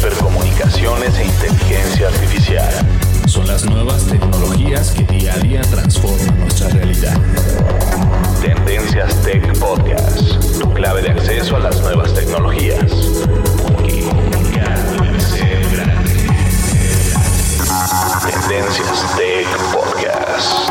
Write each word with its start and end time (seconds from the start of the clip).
hipercomunicaciones 0.00 1.18
e 1.18 1.24
inteligencia 1.26 2.08
artificial. 2.08 2.72
Son 3.26 3.46
las 3.46 3.66
nuevas 3.66 4.06
tecnologías 4.06 4.92
que 4.92 5.04
día 5.04 5.34
a 5.34 5.38
día 5.38 5.60
transforman 5.60 6.40
nuestra 6.40 6.68
realidad. 6.68 7.20
Tendencias 8.40 9.14
Tech 9.22 9.58
Podcast, 9.58 10.58
tu 10.58 10.72
clave 10.72 11.02
de 11.02 11.10
acceso 11.10 11.56
a 11.56 11.60
las 11.60 11.78
nuevas 11.82 12.14
tecnologías. 12.14 12.90
Tendencias 18.22 19.16
Tech 19.18 19.46
Podcast. 19.70 20.70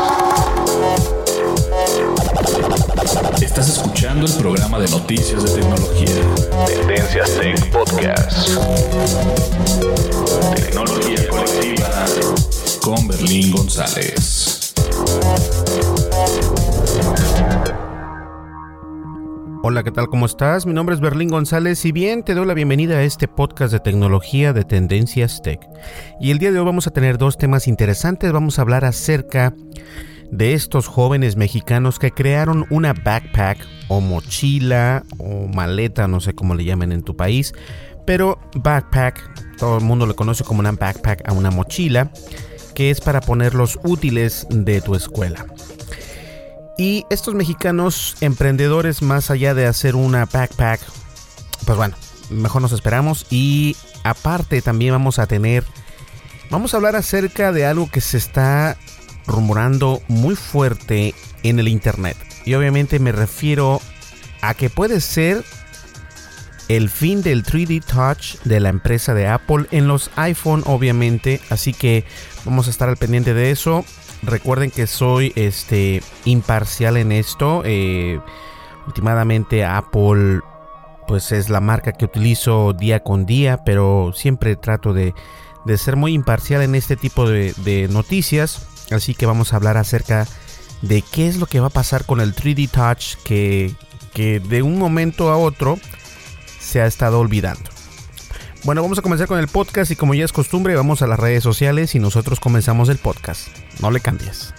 Estás 3.10 3.68
escuchando 3.68 4.24
el 4.24 4.32
programa 4.34 4.78
de 4.78 4.88
noticias 4.88 5.42
de 5.42 5.60
tecnología. 5.60 6.14
Tendencias 6.66 7.36
Tech 7.40 7.70
Podcast. 7.72 8.48
Tecnología 10.54 11.28
colectiva 11.28 12.04
con 12.80 13.08
Berlín 13.08 13.50
González. 13.50 14.72
Hola, 19.64 19.82
¿qué 19.82 19.90
tal? 19.90 20.06
¿Cómo 20.06 20.26
estás? 20.26 20.64
Mi 20.64 20.72
nombre 20.72 20.94
es 20.94 21.00
Berlín 21.00 21.30
González 21.30 21.84
y 21.84 21.90
bien, 21.90 22.22
te 22.22 22.34
doy 22.34 22.46
la 22.46 22.54
bienvenida 22.54 22.98
a 22.98 23.02
este 23.02 23.26
podcast 23.26 23.72
de 23.72 23.80
tecnología 23.80 24.52
de 24.52 24.64
Tendencias 24.64 25.42
Tech. 25.42 25.60
Y 26.20 26.30
el 26.30 26.38
día 26.38 26.52
de 26.52 26.60
hoy 26.60 26.64
vamos 26.64 26.86
a 26.86 26.92
tener 26.92 27.18
dos 27.18 27.38
temas 27.38 27.66
interesantes. 27.66 28.30
Vamos 28.30 28.60
a 28.60 28.62
hablar 28.62 28.84
acerca 28.84 29.52
de 30.30 30.54
estos 30.54 30.86
jóvenes 30.86 31.36
mexicanos 31.36 31.98
que 31.98 32.12
crearon 32.12 32.66
una 32.70 32.92
backpack 32.92 33.66
o 33.88 34.00
mochila 34.00 35.04
o 35.18 35.48
maleta, 35.48 36.08
no 36.08 36.20
sé 36.20 36.34
cómo 36.34 36.54
le 36.54 36.64
llamen 36.64 36.92
en 36.92 37.02
tu 37.02 37.16
país, 37.16 37.52
pero 38.06 38.38
backpack, 38.54 39.56
todo 39.58 39.78
el 39.78 39.84
mundo 39.84 40.06
le 40.06 40.14
conoce 40.14 40.44
como 40.44 40.60
una 40.60 40.72
backpack 40.72 41.28
a 41.28 41.32
una 41.32 41.50
mochila, 41.50 42.10
que 42.74 42.90
es 42.90 43.00
para 43.00 43.20
poner 43.20 43.54
los 43.54 43.78
útiles 43.82 44.46
de 44.50 44.80
tu 44.80 44.94
escuela. 44.94 45.46
Y 46.78 47.04
estos 47.10 47.34
mexicanos 47.34 48.16
emprendedores, 48.20 49.02
más 49.02 49.30
allá 49.30 49.52
de 49.52 49.66
hacer 49.66 49.96
una 49.96 50.24
backpack, 50.24 50.80
pues 51.66 51.76
bueno, 51.76 51.94
mejor 52.30 52.62
nos 52.62 52.72
esperamos. 52.72 53.26
Y 53.28 53.76
aparte 54.02 54.62
también 54.62 54.92
vamos 54.92 55.18
a 55.18 55.26
tener, 55.26 55.64
vamos 56.48 56.72
a 56.72 56.78
hablar 56.78 56.96
acerca 56.96 57.52
de 57.52 57.66
algo 57.66 57.90
que 57.90 58.00
se 58.00 58.16
está 58.16 58.78
rumorando 59.30 60.02
muy 60.08 60.36
fuerte 60.36 61.14
en 61.42 61.58
el 61.58 61.68
Internet. 61.68 62.16
Y 62.44 62.54
obviamente 62.54 62.98
me 62.98 63.12
refiero 63.12 63.80
a 64.42 64.54
que 64.54 64.70
puede 64.70 65.00
ser 65.00 65.44
el 66.68 66.88
fin 66.88 67.22
del 67.22 67.44
3D 67.44 67.84
Touch 67.84 68.40
de 68.44 68.60
la 68.60 68.68
empresa 68.68 69.12
de 69.12 69.26
Apple 69.26 69.66
en 69.72 69.88
los 69.88 70.10
iPhone, 70.16 70.62
obviamente. 70.66 71.40
Así 71.50 71.72
que 71.72 72.04
vamos 72.44 72.68
a 72.68 72.70
estar 72.70 72.88
al 72.88 72.96
pendiente 72.96 73.34
de 73.34 73.50
eso. 73.50 73.84
Recuerden 74.22 74.70
que 74.70 74.86
soy 74.86 75.32
este 75.34 76.02
imparcial 76.24 76.96
en 76.96 77.10
esto. 77.10 77.62
Eh, 77.64 78.20
últimamente 78.86 79.64
Apple 79.64 80.40
pues 81.08 81.32
es 81.32 81.48
la 81.48 81.60
marca 81.60 81.90
que 81.90 82.04
utilizo 82.04 82.72
día 82.72 83.00
con 83.00 83.26
día, 83.26 83.64
pero 83.64 84.12
siempre 84.14 84.54
trato 84.54 84.92
de, 84.92 85.12
de 85.64 85.76
ser 85.76 85.96
muy 85.96 86.14
imparcial 86.14 86.62
en 86.62 86.76
este 86.76 86.94
tipo 86.94 87.28
de, 87.28 87.52
de, 87.64 87.88
noticias. 87.88 88.68
Así 88.90 89.14
que 89.14 89.26
vamos 89.26 89.52
a 89.52 89.56
hablar 89.56 89.76
acerca 89.76 90.26
de 90.82 91.02
qué 91.02 91.28
es 91.28 91.36
lo 91.36 91.46
que 91.46 91.60
va 91.60 91.68
a 91.68 91.70
pasar 91.70 92.04
con 92.04 92.20
el 92.20 92.34
3D 92.34 92.70
Touch 92.70 93.22
que, 93.24 93.74
que 94.12 94.40
de 94.40 94.62
un 94.62 94.78
momento 94.78 95.30
a 95.30 95.36
otro 95.36 95.78
se 96.58 96.80
ha 96.80 96.86
estado 96.86 97.20
olvidando. 97.20 97.70
Bueno, 98.64 98.82
vamos 98.82 98.98
a 98.98 99.02
comenzar 99.02 99.26
con 99.26 99.38
el 99.38 99.48
podcast 99.48 99.90
y 99.90 99.96
como 99.96 100.14
ya 100.14 100.24
es 100.24 100.32
costumbre, 100.32 100.74
vamos 100.74 101.00
a 101.00 101.06
las 101.06 101.18
redes 101.18 101.42
sociales 101.42 101.94
y 101.94 101.98
nosotros 101.98 102.40
comenzamos 102.40 102.88
el 102.90 102.98
podcast. 102.98 103.48
No 103.80 103.90
le 103.90 104.00
cambies. 104.00 104.52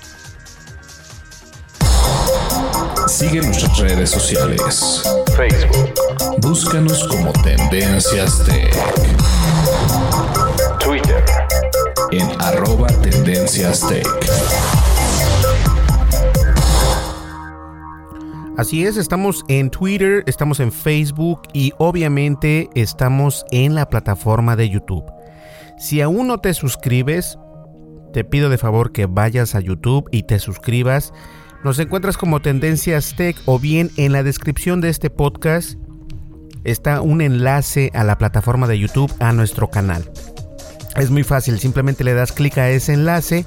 Sigue 3.08 3.42
nuestras 3.42 3.78
redes 3.78 4.10
sociales. 4.10 5.04
Facebook. 5.36 5.94
Búscanos 6.40 7.08
como 7.08 7.32
Tendencias 7.44 8.44
Tech. 8.44 8.74
Twitter. 10.80 11.24
En 12.12 12.28
arroba 12.42 12.88
Tendencias 13.02 13.88
Tech. 13.88 14.06
Así 18.58 18.86
es, 18.86 18.98
estamos 18.98 19.44
en 19.48 19.70
Twitter, 19.70 20.24
estamos 20.28 20.60
en 20.60 20.72
Facebook 20.72 21.42
y 21.54 21.72
obviamente 21.78 22.70
estamos 22.76 23.46
en 23.52 23.76
la 23.76 23.88
plataforma 23.88 24.56
de 24.56 24.70
YouTube. 24.70 25.06
Si 25.78 26.02
aún 26.02 26.28
no 26.28 26.40
te 26.40 26.54
suscribes, 26.54 27.38
te 28.12 28.26
pido 28.26 28.50
de 28.50 28.58
favor 28.58 28.92
que 28.92 29.06
vayas 29.06 29.56
a 29.56 29.62
YouTube 29.62 30.10
y 30.12 30.24
te 30.24 30.40
suscribas. 30.40 31.14
Nos 31.64 31.80
encuentras 31.80 32.18
como 32.18 32.42
Tendencias 32.42 33.16
Tech 33.16 33.38
o 33.46 33.58
bien 33.58 33.90
en 33.96 34.12
la 34.12 34.24
descripción 34.24 34.82
de 34.82 34.90
este 34.90 35.10
podcast 35.10 35.80
está 36.64 37.02
un 37.02 37.22
enlace 37.22 37.90
a 37.94 38.04
la 38.04 38.18
plataforma 38.18 38.68
de 38.68 38.80
YouTube 38.80 39.12
a 39.20 39.32
nuestro 39.32 39.70
canal. 39.70 40.12
Es 40.96 41.10
muy 41.10 41.24
fácil, 41.24 41.60
simplemente 41.60 42.04
le 42.04 42.14
das 42.14 42.32
clic 42.32 42.58
a 42.58 42.70
ese 42.70 42.94
enlace 42.94 43.46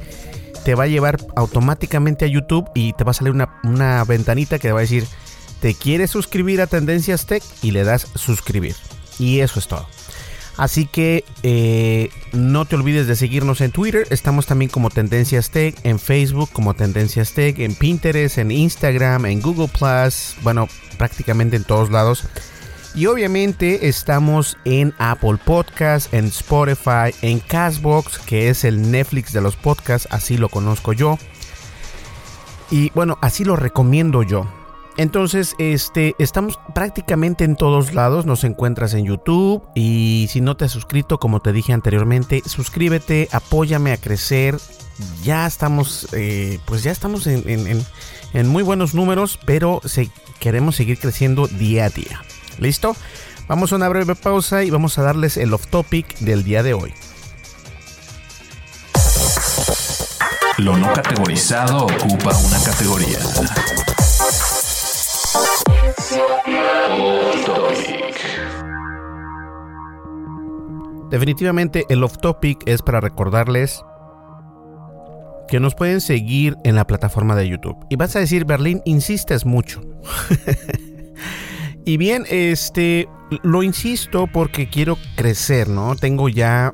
te 0.65 0.75
va 0.75 0.84
a 0.84 0.88
llevar 0.88 1.19
automáticamente 1.37 2.25
a 2.25 2.28
YouTube 2.28 2.69
y 2.75 2.94
te 2.94 3.05
va 3.05 3.10
a 3.10 3.15
salir 3.15 3.32
una, 3.32 3.60
una 3.62 4.02
ventanita 4.05 4.58
que 4.58 4.69
te 4.69 4.73
va 4.73 4.79
a 4.79 4.82
decir, 4.82 5.06
¿te 5.61 5.75
quieres 5.75 6.11
suscribir 6.11 6.61
a 6.61 6.67
Tendencias 6.67 7.26
Tech? 7.26 7.43
Y 7.62 7.70
le 7.70 7.85
das 7.85 8.08
suscribir. 8.14 8.75
Y 9.19 9.41
eso 9.41 9.58
es 9.58 9.69
todo. 9.69 9.87
Así 10.56 10.87
que 10.87 11.25
eh, 11.43 12.11
no 12.32 12.64
te 12.64 12.76
olvides 12.76 13.06
de 13.06 13.17
seguirnos 13.17 13.61
en 13.61 13.73
Twitter. 13.73 14.06
Estamos 14.11 14.46
también 14.46 14.70
como 14.70 14.88
Tendencias 14.88 15.50
Tech, 15.50 15.76
en 15.82 15.99
Facebook 15.99 16.49
como 16.52 16.75
Tendencias 16.75 17.32
Tech, 17.32 17.58
en 17.58 17.75
Pinterest, 17.75 18.38
en 18.38 18.50
Instagram, 18.50 19.26
en 19.26 19.43
Google 19.43 19.69
Plus, 19.69 20.37
bueno, 20.43 20.69
prácticamente 20.96 21.56
en 21.56 21.64
todos 21.64 21.91
lados. 21.91 22.25
Y 22.94 23.06
obviamente 23.06 23.88
estamos 23.88 24.56
en 24.64 24.94
Apple 24.99 25.37
Podcast, 25.44 26.14
en 26.14 26.26
Spotify, 26.26 27.12
en 27.23 27.41
Castbox, 27.41 28.19
que 28.20 28.49
es 28.49 28.62
el 28.62 28.91
Netflix 28.93 29.32
de 29.32 29.41
los 29.41 29.56
podcasts, 29.56 30.06
así 30.12 30.37
lo 30.37 30.49
conozco 30.49 30.93
yo. 30.93 31.19
Y 32.70 32.91
bueno, 32.94 33.19
así 33.20 33.44
lo 33.44 33.56
recomiendo 33.56 34.23
yo. 34.23 34.49
Entonces, 34.96 35.56
este, 35.58 36.14
estamos 36.20 36.58
prácticamente 36.73 37.43
en 37.43 37.56
todos 37.56 37.94
lados. 37.94 38.26
Nos 38.26 38.44
encuentras 38.44 38.94
en 38.94 39.06
YouTube. 39.06 39.62
Y 39.75 40.29
si 40.31 40.41
no 40.41 40.56
te 40.56 40.67
has 40.67 40.73
suscrito, 40.73 41.19
como 41.19 41.41
te 41.41 41.52
dije 41.52 41.73
anteriormente, 41.73 42.43
suscríbete, 42.46 43.29
apóyame 43.32 43.93
a 43.93 43.96
crecer. 43.96 44.56
ya 45.25 45.46
estamos, 45.46 46.06
eh, 46.12 46.61
pues 46.64 46.85
ya 46.85 46.93
estamos 46.93 47.26
en, 47.26 47.85
muy 48.46 48.62
buenos 48.62 48.94
números, 48.94 49.38
pero 49.44 49.81
queremos 50.38 50.76
seguir 50.76 50.99
creciendo 50.99 51.49
día 51.49 51.87
a 51.87 51.91
día. 51.91 52.23
¿Listo? 52.59 52.97
Vamos 53.49 53.73
a 53.73 53.77
una 53.77 53.89
breve 53.89 54.15
pausa 54.15 54.65
y 54.65 54.71
vamos 54.71 54.99
a 54.99 55.03
darles 55.03 55.37
el 55.37 55.53
off 55.53 55.67
topic 55.67 56.19
del 56.19 56.45
día 56.45 56.62
de 56.62 56.75
hoy. 56.75 56.95
Lo 60.59 60.77
no 60.77 60.93
categorizado 60.93 61.85
ocupa 61.85 62.37
una 62.39 62.62
categoría. 62.62 63.19
Definitivamente 71.11 71.85
el 71.89 72.03
off 72.03 72.19
topic 72.19 72.62
es 72.67 72.83
para 72.83 73.01
recordarles 73.01 73.83
que 75.49 75.61
nos 75.61 75.75
pueden 75.75 76.01
seguir 76.01 76.56
en 76.65 76.77
la 76.77 76.87
plataforma 76.87 77.37
de 77.37 77.49
YouTube. 77.49 77.77
Y 77.91 77.97
vas 77.97 78.17
a 78.17 78.21
decir, 78.21 78.45
Berlín, 78.45 78.81
insistes 78.85 79.45
mucho. 79.45 79.83
y 81.84 81.96
bien, 81.96 82.25
este, 82.28 83.08
lo 83.42 83.62
insisto 83.62 84.26
porque 84.26 84.69
quiero 84.69 84.98
crecer, 85.16 85.69
¿no? 85.69 85.96
Tengo 85.96 86.28
ya 86.28 86.72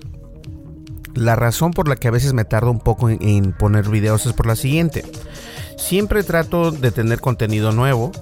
la 1.14 1.36
razón 1.36 1.72
por 1.72 1.88
la 1.88 1.96
que 1.96 2.08
a 2.08 2.12
veces 2.12 2.32
me 2.32 2.44
tardo 2.44 2.70
un 2.70 2.80
poco 2.80 3.08
en, 3.08 3.52
poner 3.52 3.88
videos 3.88 4.26
es 4.26 4.32
por 4.32 4.46
la 4.46 4.56
siguiente. 4.56 5.04
Siempre 5.76 6.22
trato 6.22 6.70
de 6.70 6.92
tener 6.92 7.20
contenido 7.20 7.72
nuevo 7.72 8.12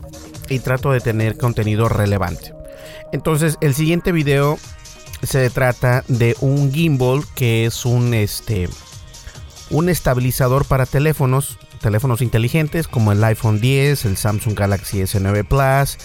y 0.48 0.60
trato 0.60 0.92
de 0.92 1.00
tener 1.00 1.36
contenido 1.36 1.88
relevante. 1.88 2.54
Entonces, 3.12 3.56
el 3.60 3.74
siguiente 3.74 4.12
video 4.12 4.58
se 5.22 5.50
trata 5.50 6.04
de 6.08 6.36
un 6.40 6.72
gimbal 6.72 7.22
que 7.34 7.66
es 7.66 7.84
un 7.84 8.14
este 8.14 8.68
un 9.70 9.88
estabilizador 9.88 10.64
para 10.64 10.86
teléfonos, 10.86 11.58
teléfonos 11.82 12.22
inteligentes 12.22 12.88
como 12.88 13.12
el 13.12 13.22
iPhone 13.24 13.60
10, 13.60 14.06
el 14.06 14.16
Samsung 14.16 14.54
Galaxy 14.54 15.00
S9 15.00 15.46
Plus, 15.46 15.98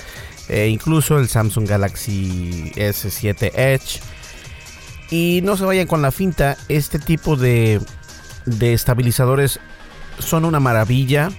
e 0.53 0.67
incluso 0.67 1.17
el 1.17 1.27
Samsung 1.27 1.67
Galaxy 1.67 2.71
S7 2.75 3.51
Edge. 3.55 3.99
Y 5.09 5.41
no 5.43 5.57
se 5.57 5.65
vayan 5.65 5.87
con 5.87 6.01
la 6.01 6.11
finta, 6.11 6.57
este 6.69 6.99
tipo 6.99 7.35
de, 7.35 7.81
de 8.45 8.73
estabilizadores 8.73 9.59
son 10.19 10.45
una 10.45 10.59
maravilla. 10.59 11.29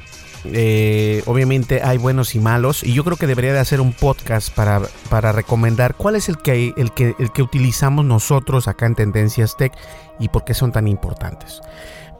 Eh, 0.46 1.22
obviamente 1.24 1.82
hay 1.82 1.96
buenos 1.96 2.34
y 2.34 2.38
malos 2.38 2.82
y 2.84 2.92
yo 2.92 3.02
creo 3.02 3.16
que 3.16 3.26
debería 3.26 3.54
de 3.54 3.60
hacer 3.60 3.80
un 3.80 3.94
podcast 3.94 4.54
para, 4.54 4.82
para 5.08 5.32
recomendar 5.32 5.94
cuál 5.94 6.16
es 6.16 6.28
el 6.28 6.36
que, 6.36 6.74
el, 6.76 6.92
que, 6.92 7.14
el 7.18 7.32
que 7.32 7.42
utilizamos 7.42 8.04
nosotros 8.04 8.68
acá 8.68 8.84
en 8.84 8.94
Tendencias 8.94 9.56
Tech 9.56 9.72
y 10.20 10.28
por 10.28 10.44
qué 10.44 10.52
son 10.52 10.70
tan 10.70 10.86
importantes. 10.86 11.62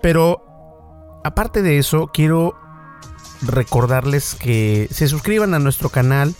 Pero 0.00 1.20
aparte 1.22 1.60
de 1.60 1.78
eso, 1.78 2.10
quiero 2.12 2.54
recordarles 3.42 4.34
que 4.34 4.88
se 4.90 5.08
suscriban 5.08 5.54
a 5.54 5.58
nuestro 5.58 5.90
canal. 5.90 6.34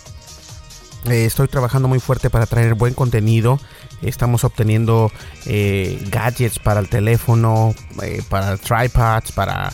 Eh, 1.07 1.27
estoy 1.27 1.49
trabajando 1.49 1.89
muy 1.89 2.01
fuerte 2.01 2.31
para 2.31 2.47
traer 2.47 2.75
buen 2.75 2.95
contenido. 2.95 3.59
Estamos 4.03 4.45
obteniendo 4.45 5.11
eh, 5.47 6.03
gadgets 6.11 6.59
para 6.59 6.81
el 6.81 6.89
teléfono, 6.89 7.75
eh, 8.03 8.23
para 8.29 8.57
tripods, 8.57 9.33
para 9.33 9.73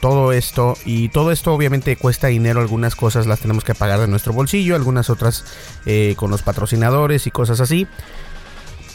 todo 0.00 0.32
esto. 0.32 0.76
Y 0.84 1.10
todo 1.10 1.32
esto 1.32 1.52
obviamente 1.52 1.96
cuesta 1.96 2.28
dinero. 2.28 2.60
Algunas 2.60 2.96
cosas 2.96 3.26
las 3.26 3.40
tenemos 3.40 3.64
que 3.64 3.74
pagar 3.74 4.00
de 4.00 4.08
nuestro 4.08 4.32
bolsillo, 4.32 4.74
algunas 4.74 5.10
otras 5.10 5.44
con 6.16 6.30
los 6.30 6.42
patrocinadores 6.42 7.26
y 7.26 7.30
cosas 7.30 7.60
así. 7.60 7.86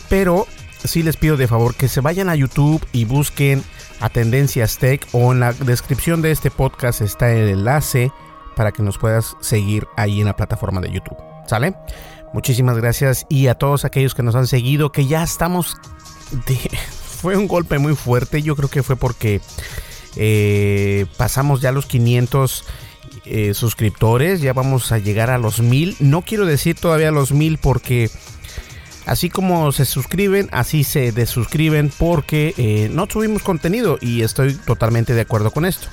Pero 0.09 0.47
sí 0.83 1.03
les 1.03 1.17
pido 1.17 1.37
de 1.37 1.47
favor 1.47 1.75
que 1.75 1.87
se 1.87 2.01
vayan 2.01 2.29
a 2.29 2.35
YouTube 2.35 2.85
y 2.91 3.05
busquen 3.05 3.63
a 3.99 4.09
Tendencias 4.09 4.77
Tech 4.77 5.07
o 5.13 5.31
en 5.31 5.39
la 5.39 5.53
descripción 5.53 6.21
de 6.21 6.31
este 6.31 6.51
podcast 6.51 7.01
está 7.01 7.31
el 7.31 7.49
enlace 7.49 8.11
para 8.55 8.71
que 8.71 8.83
nos 8.83 8.97
puedas 8.97 9.35
seguir 9.39 9.87
ahí 9.97 10.21
en 10.21 10.27
la 10.27 10.35
plataforma 10.35 10.81
de 10.81 10.91
YouTube. 10.91 11.34
¿Sale? 11.45 11.75
Muchísimas 12.33 12.77
gracias 12.77 13.25
y 13.29 13.47
a 13.47 13.55
todos 13.55 13.85
aquellos 13.85 14.13
que 14.13 14.23
nos 14.23 14.35
han 14.35 14.47
seguido, 14.47 14.91
que 14.91 15.07
ya 15.07 15.23
estamos... 15.23 15.77
Fue 17.21 17.37
un 17.37 17.47
golpe 17.47 17.79
muy 17.79 17.95
fuerte, 17.95 18.43
yo 18.43 18.55
creo 18.55 18.69
que 18.69 18.83
fue 18.83 18.97
porque 18.97 19.41
eh, 20.15 21.07
pasamos 21.17 21.61
ya 21.61 21.71
los 21.71 21.85
500 21.85 22.65
eh, 23.25 23.53
suscriptores, 23.53 24.41
ya 24.41 24.53
vamos 24.53 24.91
a 24.91 24.99
llegar 24.99 25.31
a 25.31 25.37
los 25.37 25.59
1000. 25.59 25.95
No 26.01 26.21
quiero 26.21 26.45
decir 26.45 26.75
todavía 26.75 27.11
los 27.11 27.31
1000 27.31 27.57
porque 27.57 28.11
Así 29.07 29.29
como 29.29 29.71
se 29.71 29.85
suscriben, 29.85 30.49
así 30.51 30.83
se 30.83 31.11
desuscriben 31.11 31.91
porque 31.95 32.55
eh, 32.57 32.89
no 32.91 33.07
subimos 33.07 33.43
contenido 33.43 33.99
y 34.01 34.23
estoy 34.23 34.55
totalmente 34.55 35.13
de 35.13 35.21
acuerdo 35.21 35.51
con 35.51 35.65
esto. 35.65 35.87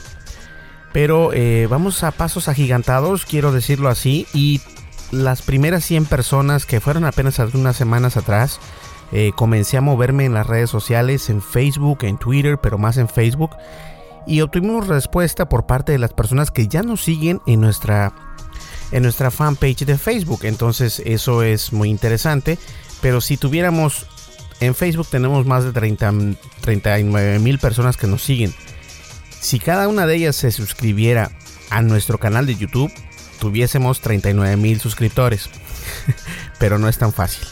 Pero 0.94 1.30
vamos 1.68 2.04
a 2.04 2.10
pasos 2.10 2.48
agigantados, 2.48 3.24
quiero 3.24 3.52
decirlo 3.52 3.88
así, 3.88 4.26
y 4.34 4.60
las 5.12 5.42
primeras 5.42 5.84
100 5.84 6.06
personas 6.06 6.66
que 6.66 6.80
fueron 6.80 7.04
apenas 7.04 7.38
algunas 7.38 7.76
semanas 7.76 8.16
atrás, 8.16 8.58
eh, 9.12 9.30
comencé 9.36 9.76
a 9.76 9.82
moverme 9.82 10.24
en 10.24 10.34
las 10.34 10.46
redes 10.46 10.70
sociales, 10.70 11.30
en 11.30 11.40
Facebook, 11.40 11.98
en 12.02 12.18
Twitter, 12.18 12.58
pero 12.60 12.78
más 12.78 12.96
en 12.96 13.08
Facebook, 13.08 13.50
y 14.26 14.40
obtuvimos 14.40 14.88
respuesta 14.88 15.48
por 15.48 15.66
parte 15.66 15.92
de 15.92 15.98
las 15.98 16.12
personas 16.12 16.50
que 16.50 16.66
ya 16.66 16.82
nos 16.82 17.04
siguen 17.04 17.40
en 17.46 17.60
nuestra 17.60 18.12
en 18.90 19.02
nuestra 19.02 19.30
fanpage 19.30 19.84
de 19.84 19.98
Facebook. 19.98 20.40
Entonces 20.42 21.00
eso 21.04 21.42
es 21.42 21.72
muy 21.72 21.88
interesante. 21.88 22.58
Pero 23.00 23.20
si 23.20 23.36
tuviéramos, 23.36 24.06
en 24.60 24.74
Facebook 24.74 25.08
tenemos 25.10 25.44
más 25.46 25.64
de 25.64 25.72
30, 25.72 26.12
39 26.60 27.38
mil 27.38 27.58
personas 27.58 27.96
que 27.96 28.06
nos 28.06 28.22
siguen. 28.22 28.54
Si 29.40 29.58
cada 29.58 29.88
una 29.88 30.06
de 30.06 30.16
ellas 30.16 30.36
se 30.36 30.52
suscribiera 30.52 31.32
a 31.70 31.82
nuestro 31.82 32.18
canal 32.18 32.46
de 32.46 32.54
YouTube, 32.54 32.92
tuviésemos 33.42 34.00
39 34.00 34.56
mil 34.56 34.78
suscriptores. 34.78 35.50
Pero 36.60 36.78
no 36.78 36.88
es 36.88 36.96
tan 36.96 37.12
fácil. 37.12 37.44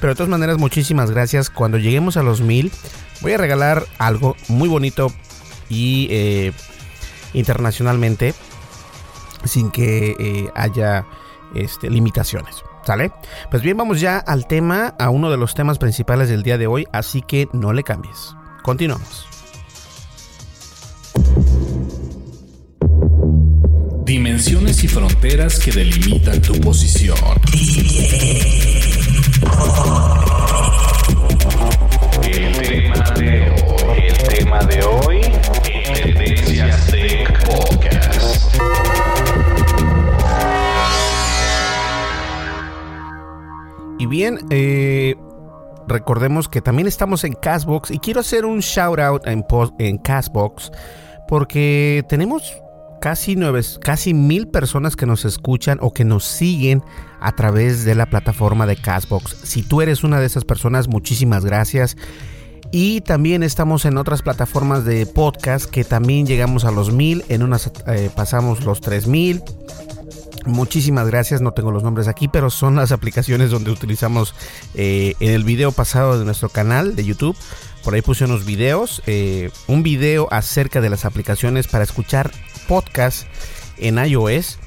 Pero 0.00 0.12
de 0.12 0.14
todas 0.14 0.30
maneras, 0.30 0.56
muchísimas 0.56 1.10
gracias. 1.10 1.50
Cuando 1.50 1.78
lleguemos 1.78 2.16
a 2.16 2.22
los 2.22 2.42
mil, 2.42 2.70
voy 3.22 3.32
a 3.32 3.36
regalar 3.36 3.84
algo 3.98 4.36
muy 4.46 4.68
bonito 4.68 5.12
y 5.68 6.06
eh, 6.12 6.52
internacionalmente 7.34 8.34
sin 9.44 9.72
que 9.72 10.14
eh, 10.16 10.48
haya 10.54 11.04
este, 11.56 11.90
limitaciones. 11.90 12.62
¿Sale? 12.84 13.10
Pues 13.50 13.64
bien, 13.64 13.76
vamos 13.76 14.00
ya 14.00 14.18
al 14.18 14.46
tema, 14.46 14.94
a 15.00 15.10
uno 15.10 15.28
de 15.28 15.38
los 15.38 15.54
temas 15.54 15.78
principales 15.78 16.28
del 16.28 16.44
día 16.44 16.56
de 16.56 16.68
hoy, 16.68 16.86
así 16.92 17.20
que 17.20 17.48
no 17.52 17.72
le 17.72 17.82
cambies. 17.82 18.36
Continuamos. 18.62 19.35
Dimensiones 24.06 24.84
y 24.84 24.86
fronteras 24.86 25.58
que 25.58 25.72
delimitan 25.72 26.40
tu 26.40 26.52
posición. 26.60 27.18
El 32.22 32.52
tema 32.62 33.10
de 33.16 33.50
hoy, 33.50 33.98
el 34.06 34.18
tema 34.28 34.60
de 34.60 34.84
hoy, 34.84 35.20
Tendencias 35.92 36.86
Tech 36.86 37.46
Podcast. 37.46 38.60
Y 43.98 44.06
bien, 44.06 44.38
eh, 44.50 45.16
recordemos 45.88 46.48
que 46.48 46.60
también 46.60 46.86
estamos 46.86 47.24
en 47.24 47.32
Castbox 47.32 47.90
y 47.90 47.98
quiero 47.98 48.20
hacer 48.20 48.44
un 48.44 48.60
shout 48.60 49.00
out 49.00 49.26
en, 49.26 49.44
en 49.80 49.98
Castbox 49.98 50.70
porque 51.26 52.04
tenemos 52.08 52.62
casi 53.06 53.36
nueve, 53.36 53.60
casi 53.82 54.14
mil 54.14 54.48
personas 54.48 54.96
que 54.96 55.06
nos 55.06 55.24
escuchan 55.24 55.78
o 55.80 55.94
que 55.94 56.04
nos 56.04 56.24
siguen 56.24 56.82
a 57.20 57.36
través 57.36 57.84
de 57.84 57.94
la 57.94 58.06
plataforma 58.06 58.66
de 58.66 58.74
Castbox. 58.74 59.36
Si 59.44 59.62
tú 59.62 59.80
eres 59.80 60.02
una 60.02 60.18
de 60.18 60.26
esas 60.26 60.44
personas, 60.44 60.88
muchísimas 60.88 61.44
gracias. 61.44 61.96
Y 62.72 63.02
también 63.02 63.44
estamos 63.44 63.84
en 63.84 63.96
otras 63.96 64.22
plataformas 64.22 64.84
de 64.84 65.06
podcast 65.06 65.66
que 65.66 65.84
también 65.84 66.26
llegamos 66.26 66.64
a 66.64 66.72
los 66.72 66.92
mil, 66.92 67.24
en 67.28 67.44
unas 67.44 67.70
eh, 67.86 68.10
pasamos 68.12 68.64
los 68.64 68.80
tres 68.80 69.06
mil 69.06 69.40
Muchísimas 70.46 71.08
gracias, 71.08 71.40
no 71.40 71.52
tengo 71.52 71.72
los 71.72 71.82
nombres 71.82 72.06
aquí, 72.06 72.28
pero 72.28 72.50
son 72.50 72.76
las 72.76 72.92
aplicaciones 72.92 73.50
donde 73.50 73.72
utilizamos 73.72 74.34
eh, 74.74 75.14
en 75.18 75.32
el 75.32 75.42
video 75.44 75.72
pasado 75.72 76.18
de 76.18 76.24
nuestro 76.24 76.48
canal 76.48 76.94
de 76.94 77.04
YouTube. 77.04 77.36
Por 77.82 77.94
ahí 77.94 78.02
puse 78.02 78.24
unos 78.24 78.44
videos, 78.44 79.02
eh, 79.06 79.50
un 79.66 79.82
video 79.82 80.28
acerca 80.30 80.80
de 80.80 80.90
las 80.90 81.04
aplicaciones 81.04 81.66
para 81.66 81.84
escuchar 81.84 82.30
podcast 82.66 83.26
en 83.78 83.98
iOS. 84.04 84.58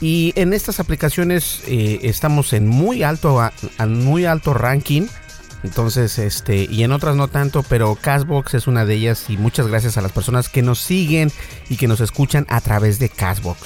Y 0.00 0.32
en 0.36 0.52
estas 0.52 0.78
aplicaciones 0.78 1.62
eh, 1.66 2.00
estamos 2.02 2.52
en 2.52 2.68
muy 2.68 3.02
alto, 3.02 3.40
muy 3.86 4.26
alto 4.26 4.52
ranking. 4.54 5.06
Entonces, 5.62 6.18
este, 6.18 6.68
y 6.70 6.84
en 6.84 6.92
otras 6.92 7.16
no 7.16 7.28
tanto, 7.28 7.62
pero 7.62 7.96
Castbox 8.00 8.54
es 8.54 8.66
una 8.66 8.84
de 8.84 8.94
ellas. 8.94 9.24
Y 9.28 9.36
muchas 9.36 9.66
gracias 9.68 9.96
a 9.96 10.02
las 10.02 10.12
personas 10.12 10.48
que 10.48 10.62
nos 10.62 10.80
siguen 10.80 11.32
y 11.68 11.76
que 11.76 11.88
nos 11.88 12.00
escuchan 12.00 12.46
a 12.48 12.60
través 12.60 12.98
de 12.98 13.08
Castbox. 13.08 13.60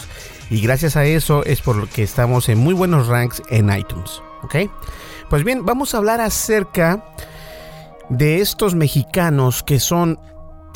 Y 0.50 0.60
gracias 0.60 0.96
a 0.96 1.04
eso 1.04 1.44
es 1.44 1.60
por 1.60 1.76
lo 1.76 1.88
que 1.88 2.02
estamos 2.02 2.48
en 2.48 2.58
muy 2.58 2.74
buenos 2.74 3.08
ranks 3.08 3.42
en 3.50 3.70
iTunes. 3.76 4.22
¿Ok? 4.42 4.56
Pues 5.28 5.44
bien, 5.44 5.64
vamos 5.64 5.94
a 5.94 5.98
hablar 5.98 6.20
acerca 6.20 7.04
de 8.08 8.40
estos 8.40 8.74
mexicanos 8.74 9.62
que 9.62 9.78
son 9.78 10.18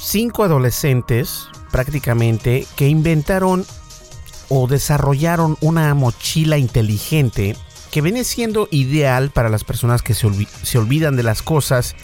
cinco 0.04 0.44
adolescentes 0.44 1.48
prácticamente 1.70 2.66
que 2.76 2.88
inventaron 2.88 3.64
o 4.48 4.66
desarrollaron 4.66 5.56
una 5.60 5.94
mochila 5.94 6.58
inteligente 6.58 7.56
que 7.90 8.00
viene 8.00 8.24
siendo 8.24 8.68
ideal 8.70 9.30
para 9.30 9.48
las 9.48 9.64
personas 9.64 10.02
que 10.02 10.14
se, 10.14 10.26
olvidan 10.78 11.16
de 11.16 11.22
las 11.22 11.42
cosas 11.42 11.94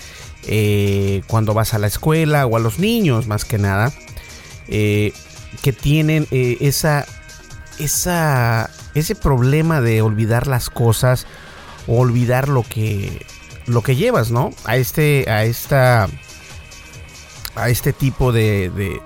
eh, 0.44 1.22
cuando 1.26 1.52
vas 1.52 1.74
a 1.74 1.78
la 1.78 1.88
escuela 1.88 2.46
o 2.46 2.56
a 2.56 2.60
los 2.60 2.78
niños 2.78 3.26
más 3.26 3.44
que 3.44 3.58
nada, 3.58 3.92
eh, 4.68 5.12
que 5.62 5.72
tienen 5.72 6.28
eh, 6.30 6.58
esa, 6.60 7.06
esa, 7.78 8.70
ese 8.94 9.14
problema 9.16 9.80
de 9.80 10.00
olvidar 10.00 10.46
las 10.46 10.70
cosas 10.70 11.26
o 11.86 11.98
olvidar 11.98 12.48
lo 12.48 12.62
que, 12.62 13.26
lo 13.66 13.82
que 13.82 13.96
llevas, 13.96 14.30
¿no? 14.30 14.50
A 14.64 14.76
este, 14.76 15.28
a 15.28 15.44
esta, 15.44 16.08
a 17.54 17.68
este 17.68 17.92
tipo 17.92 18.32
de, 18.32 18.70
de, 18.70 19.00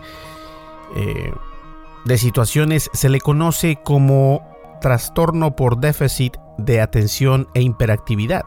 de 2.05 2.19
situaciones 2.19 2.91
se 2.93 3.09
le 3.09 3.21
conoce 3.21 3.79
como 3.83 4.43
trastorno 4.81 5.57
por 5.57 5.79
déficit 5.79 6.37
de 6.59 6.81
atención 6.81 7.49
e 7.55 7.63
hiperactividad. 7.63 8.45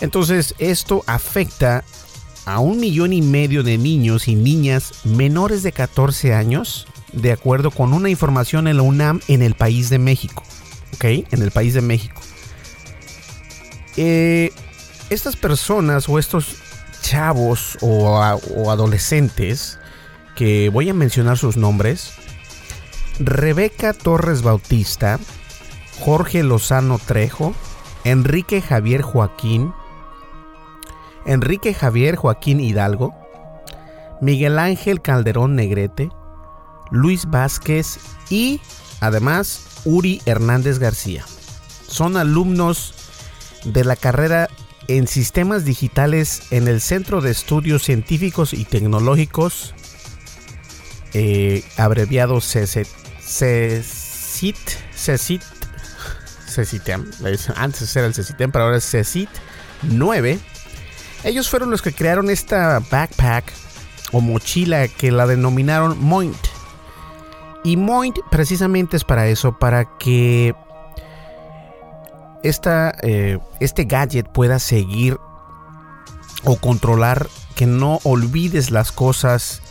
Entonces 0.00 0.54
esto 0.58 1.02
afecta 1.06 1.84
a 2.46 2.58
un 2.58 2.78
millón 2.78 3.12
y 3.12 3.22
medio 3.22 3.62
de 3.62 3.78
niños 3.78 4.28
y 4.28 4.34
niñas 4.34 5.04
menores 5.04 5.62
de 5.62 5.72
14 5.72 6.34
años, 6.34 6.86
de 7.12 7.32
acuerdo 7.32 7.70
con 7.70 7.94
una 7.94 8.10
información 8.10 8.68
en 8.68 8.76
la 8.76 8.82
UNAM 8.82 9.20
en 9.28 9.42
el 9.42 9.54
país 9.54 9.88
de 9.88 9.98
México. 9.98 10.42
En 11.02 11.42
el 11.42 11.50
país 11.50 11.74
de 11.74 11.82
México. 11.82 12.20
Eh, 13.96 14.52
estas 15.10 15.36
personas 15.36 16.08
o 16.08 16.18
estos 16.18 16.56
chavos 17.04 17.76
o, 17.82 18.18
adolescentes, 18.70 19.78
que 20.34 20.70
voy 20.70 20.88
a 20.88 20.94
mencionar 20.94 21.36
sus 21.36 21.58
nombres, 21.58 22.14
Rebeca 23.18 23.92
Torres 23.92 24.40
Bautista, 24.40 25.20
Jorge 26.00 26.42
Lozano 26.42 26.98
Trejo, 26.98 27.54
Enrique 28.04 28.62
Javier 28.62 29.02
Joaquín, 29.02 29.74
Enrique 31.26 31.74
Javier 31.74 32.16
Joaquín 32.16 32.58
Hidalgo, 32.58 33.14
Miguel 34.22 34.58
Ángel 34.58 35.02
Calderón 35.02 35.56
Negrete, 35.56 36.08
Luis 36.90 37.26
Vázquez 37.26 37.98
y 38.30 38.62
además 39.00 39.82
Uri 39.84 40.22
Hernández 40.24 40.78
García. 40.78 41.24
Son 41.86 42.16
alumnos 42.16 42.94
de 43.64 43.84
la 43.84 43.94
carrera 43.94 44.48
en 44.88 45.06
sistemas 45.06 45.64
digitales 45.64 46.42
en 46.50 46.68
el 46.68 46.80
Centro 46.80 47.20
de 47.20 47.30
Estudios 47.30 47.82
Científicos 47.82 48.52
y 48.52 48.64
Tecnológicos, 48.64 49.74
eh, 51.12 51.62
abreviado 51.76 52.40
CECIT, 52.40 52.88
CECIT, 54.94 55.42
CECITEM. 56.46 57.10
Antes 57.56 57.96
era 57.96 58.06
el 58.06 58.14
CECITEM, 58.14 58.52
pero 58.52 58.64
ahora 58.64 58.78
es 58.78 58.90
CECIT 58.90 59.28
9. 59.82 60.38
Ellos 61.24 61.48
fueron 61.48 61.70
los 61.70 61.82
que 61.82 61.92
crearon 61.92 62.30
esta 62.30 62.80
backpack 62.90 63.52
o 64.12 64.20
mochila 64.20 64.88
que 64.88 65.10
la 65.10 65.26
denominaron 65.26 65.98
Moint. 65.98 66.36
Y 67.64 67.76
Moint 67.76 68.18
precisamente 68.30 68.96
es 68.96 69.04
para 69.04 69.26
eso, 69.28 69.58
para 69.58 69.96
que 69.98 70.54
esta, 72.44 72.94
eh, 73.02 73.38
este 73.58 73.84
gadget 73.84 74.28
pueda 74.28 74.58
seguir 74.58 75.16
o 76.44 76.56
controlar 76.56 77.28
que 77.56 77.66
no 77.66 78.00
olvides 78.04 78.70
las 78.70 78.92
cosas 78.92 79.62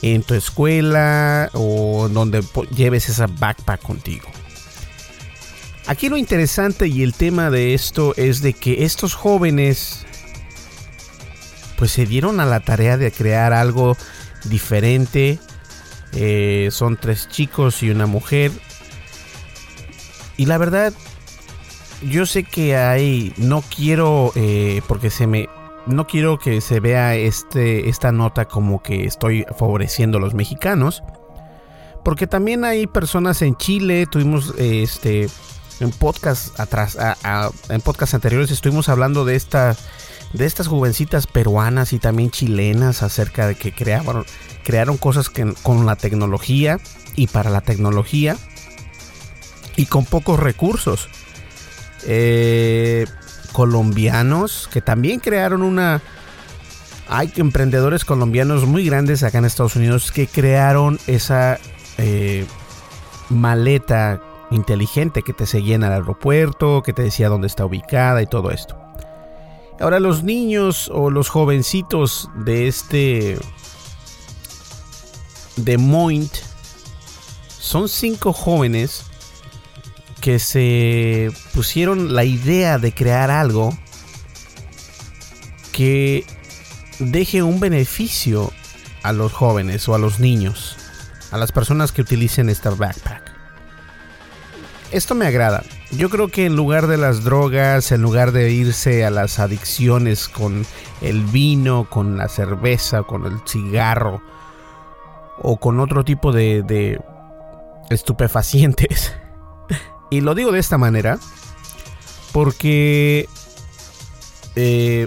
en 0.00 0.22
tu 0.22 0.34
escuela 0.34 1.50
o 1.54 2.08
donde 2.08 2.42
lleves 2.74 3.08
esa 3.08 3.26
backpack 3.26 3.82
contigo. 3.82 4.28
Aquí 5.86 6.08
lo 6.08 6.16
interesante 6.16 6.86
y 6.86 7.02
el 7.02 7.14
tema 7.14 7.50
de 7.50 7.74
esto 7.74 8.14
es 8.16 8.40
de 8.40 8.54
que 8.54 8.84
estos 8.84 9.14
jóvenes 9.14 10.06
pues 11.76 11.90
se 11.90 12.06
dieron 12.06 12.38
a 12.38 12.46
la 12.46 12.60
tarea 12.60 12.96
de 12.96 13.10
crear 13.10 13.52
algo 13.52 13.96
diferente. 14.44 15.38
Eh, 16.12 16.68
son 16.70 16.96
tres 16.96 17.28
chicos 17.28 17.82
y 17.82 17.90
una 17.90 18.06
mujer. 18.06 18.52
Y 20.36 20.46
la 20.46 20.58
verdad, 20.58 20.92
yo 22.08 22.26
sé 22.26 22.44
que 22.44 22.76
hay, 22.76 23.32
no 23.36 23.62
quiero, 23.62 24.32
eh, 24.34 24.82
porque 24.86 25.10
se 25.10 25.26
me, 25.26 25.48
no 25.86 26.06
quiero 26.06 26.38
que 26.38 26.60
se 26.60 26.80
vea 26.80 27.14
este, 27.14 27.88
esta 27.88 28.12
nota 28.12 28.46
como 28.46 28.82
que 28.82 29.04
estoy 29.04 29.44
favoreciendo 29.56 30.18
a 30.18 30.20
los 30.20 30.34
mexicanos. 30.34 31.02
Porque 32.04 32.26
también 32.26 32.64
hay 32.64 32.86
personas 32.86 33.40
en 33.40 33.56
Chile, 33.56 34.06
tuvimos 34.06 34.54
este 34.58 35.28
en 35.80 35.90
podcast 35.90 36.58
atrás, 36.60 36.96
en 37.68 37.80
podcast 37.80 38.14
anteriores 38.14 38.50
estuvimos 38.50 38.88
hablando 38.88 39.24
de 39.24 39.36
esta, 39.36 39.76
de 40.32 40.46
estas 40.46 40.68
jovencitas 40.68 41.26
peruanas 41.26 41.92
y 41.92 41.98
también 41.98 42.30
chilenas 42.30 43.02
acerca 43.02 43.46
de 43.48 43.54
que 43.54 43.72
crearon, 43.72 44.24
crearon 44.62 44.96
cosas 44.96 45.30
que, 45.30 45.52
con 45.62 45.86
la 45.86 45.96
tecnología 45.96 46.78
y 47.16 47.26
para 47.26 47.50
la 47.50 47.60
tecnología 47.60 48.36
y 49.76 49.86
con 49.86 50.04
pocos 50.04 50.38
recursos. 50.38 51.08
Eh, 52.06 53.06
colombianos 53.52 54.68
que 54.72 54.80
también 54.80 55.20
crearon 55.20 55.62
una... 55.62 56.02
Hay 57.08 57.32
emprendedores 57.36 58.04
colombianos 58.04 58.66
muy 58.66 58.84
grandes 58.86 59.22
acá 59.22 59.38
en 59.38 59.44
Estados 59.44 59.76
Unidos 59.76 60.10
que 60.10 60.26
crearon 60.26 60.98
esa 61.06 61.58
eh, 61.98 62.46
maleta 63.28 64.20
inteligente 64.50 65.22
que 65.22 65.32
te 65.32 65.46
seguía 65.46 65.74
en 65.76 65.82
el 65.82 65.92
aeropuerto, 65.92 66.82
que 66.82 66.92
te 66.92 67.02
decía 67.02 67.28
dónde 67.28 67.46
está 67.46 67.66
ubicada 67.66 68.22
y 68.22 68.26
todo 68.26 68.50
esto. 68.50 68.76
Ahora 69.80 70.00
los 70.00 70.22
niños 70.22 70.90
o 70.92 71.10
los 71.10 71.28
jovencitos 71.28 72.30
de 72.36 72.68
este 72.68 73.38
de 75.56 75.78
Moint 75.78 76.32
son 77.58 77.88
cinco 77.88 78.32
jóvenes 78.32 79.04
que 80.24 80.38
se 80.38 81.30
pusieron 81.52 82.14
la 82.14 82.24
idea 82.24 82.78
de 82.78 82.94
crear 82.94 83.30
algo 83.30 83.76
que 85.70 86.24
deje 86.98 87.42
un 87.42 87.60
beneficio 87.60 88.50
a 89.02 89.12
los 89.12 89.34
jóvenes 89.34 89.86
o 89.86 89.94
a 89.94 89.98
los 89.98 90.20
niños, 90.20 90.78
a 91.30 91.36
las 91.36 91.52
personas 91.52 91.92
que 91.92 92.00
utilicen 92.00 92.48
esta 92.48 92.70
backpack 92.70 93.34
esto 94.94 95.16
me 95.16 95.26
agrada. 95.26 95.64
Yo 95.90 96.08
creo 96.08 96.28
que 96.28 96.46
en 96.46 96.54
lugar 96.54 96.86
de 96.86 96.96
las 96.96 97.24
drogas, 97.24 97.90
en 97.90 98.00
lugar 98.00 98.30
de 98.30 98.52
irse 98.52 99.04
a 99.04 99.10
las 99.10 99.40
adicciones 99.40 100.28
con 100.28 100.64
el 101.00 101.24
vino, 101.24 101.90
con 101.90 102.16
la 102.16 102.28
cerveza, 102.28 103.02
con 103.02 103.26
el 103.26 103.40
cigarro 103.44 104.22
o 105.38 105.56
con 105.56 105.80
otro 105.80 106.04
tipo 106.04 106.30
de, 106.30 107.00
estupefacientes. 107.90 109.16
Y 110.14 110.20
lo 110.20 110.34
digo 110.34 110.52
de 110.52 110.60
esta 110.60 110.78
manera 110.78 111.18
porque 112.32 113.28
eh, 114.56 115.06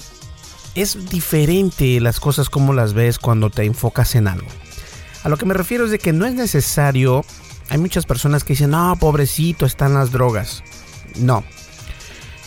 es 0.75 1.09
diferente 1.09 1.99
las 1.99 2.19
cosas 2.19 2.49
como 2.49 2.73
las 2.73 2.93
ves 2.93 3.19
cuando 3.19 3.49
te 3.49 3.63
enfocas 3.63 4.15
en 4.15 4.27
algo. 4.27 4.47
A 5.23 5.29
lo 5.29 5.37
que 5.37 5.45
me 5.45 5.53
refiero 5.53 5.85
es 5.85 5.91
de 5.91 5.99
que 5.99 6.13
no 6.13 6.25
es 6.25 6.33
necesario 6.33 7.25
hay 7.69 7.77
muchas 7.77 8.05
personas 8.05 8.43
que 8.43 8.53
dicen, 8.53 8.71
no, 8.71 8.95
pobrecito, 8.99 9.65
están 9.65 9.93
las 9.93 10.11
drogas. 10.11 10.63
No. 11.17 11.43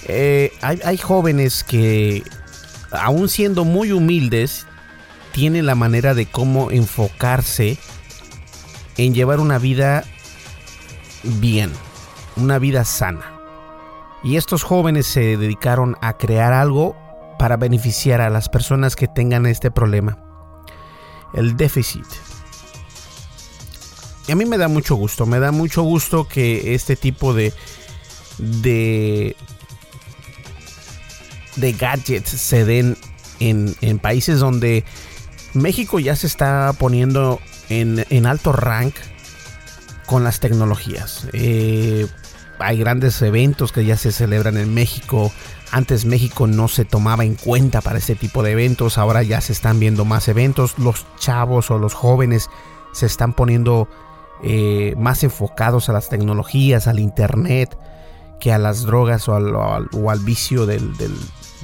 Eh, 0.06 0.52
hay, 0.62 0.96
jóvenes 0.96 1.62
que, 1.62 2.22
aún 2.90 3.28
siendo 3.28 3.64
muy 3.64 3.92
humildes, 3.92 4.66
tienen 5.32 5.66
la 5.66 5.74
manera 5.74 6.14
de 6.14 6.26
cómo 6.26 6.70
enfocarse 6.70 7.76
en 8.96 9.14
llevar 9.14 9.40
una 9.40 9.58
vida 9.58 10.04
bien, 11.22 11.70
una 12.40 12.58
vida 12.58 12.84
sana. 12.84 13.40
Y 14.22 14.36
estos 14.36 14.62
jóvenes 14.62 15.06
se 15.06 15.36
dedicaron 15.36 15.96
a 16.00 16.16
crear 16.16 16.52
algo 16.52 16.96
para 17.38 17.56
beneficiar 17.56 18.20
a 18.20 18.30
las 18.30 18.48
personas 18.48 18.96
que 18.96 19.08
tengan 19.08 19.46
este 19.46 19.70
problema. 19.70 20.18
El 21.32 21.56
déficit 21.56 22.06
a 24.32 24.34
mí 24.34 24.44
me 24.44 24.58
da 24.58 24.68
mucho 24.68 24.94
gusto, 24.94 25.26
me 25.26 25.40
da 25.40 25.52
mucho 25.52 25.82
gusto 25.82 26.28
que 26.28 26.74
este 26.74 26.96
tipo 26.96 27.34
de 27.34 27.52
de 28.38 29.36
de 31.56 31.72
gadgets 31.72 32.30
se 32.30 32.64
den 32.64 32.96
en, 33.40 33.98
países 33.98 34.38
donde 34.38 34.84
México 35.54 35.98
ya 35.98 36.14
se 36.14 36.26
está 36.26 36.72
poniendo 36.78 37.40
en, 37.68 38.26
alto 38.26 38.52
rank 38.52 38.94
con 40.06 40.24
las 40.24 40.40
tecnologías. 40.40 41.26
Eh, 41.32 42.06
hay 42.60 42.78
grandes 42.78 43.20
eventos 43.22 43.72
que 43.72 43.84
ya 43.84 43.96
se 43.96 44.12
celebran 44.12 44.56
en 44.56 44.72
México 44.72 45.32
Antes 45.72 46.04
México 46.04 46.48
no 46.48 46.66
se 46.66 46.84
tomaba 46.84 47.24
en 47.24 47.36
cuenta 47.36 47.80
para 47.80 47.98
este 47.98 48.16
tipo 48.16 48.42
de 48.42 48.52
eventos, 48.52 48.98
ahora 48.98 49.22
ya 49.22 49.40
se 49.40 49.52
están 49.52 49.78
viendo 49.78 50.04
más 50.04 50.26
eventos, 50.26 50.76
los 50.78 51.06
chavos 51.18 51.70
o 51.70 51.78
los 51.78 51.94
jóvenes 51.94 52.50
se 52.92 53.06
están 53.06 53.34
poniendo 53.34 53.88
eh, 54.42 54.94
más 54.98 55.22
enfocados 55.22 55.88
a 55.88 55.92
las 55.92 56.08
tecnologías, 56.08 56.88
al 56.88 56.98
internet, 56.98 57.78
que 58.40 58.52
a 58.52 58.58
las 58.58 58.82
drogas 58.82 59.28
o 59.28 59.36
al, 59.36 60.18
vicio 60.20 60.66
del, 60.66 60.96
del, 60.96 61.14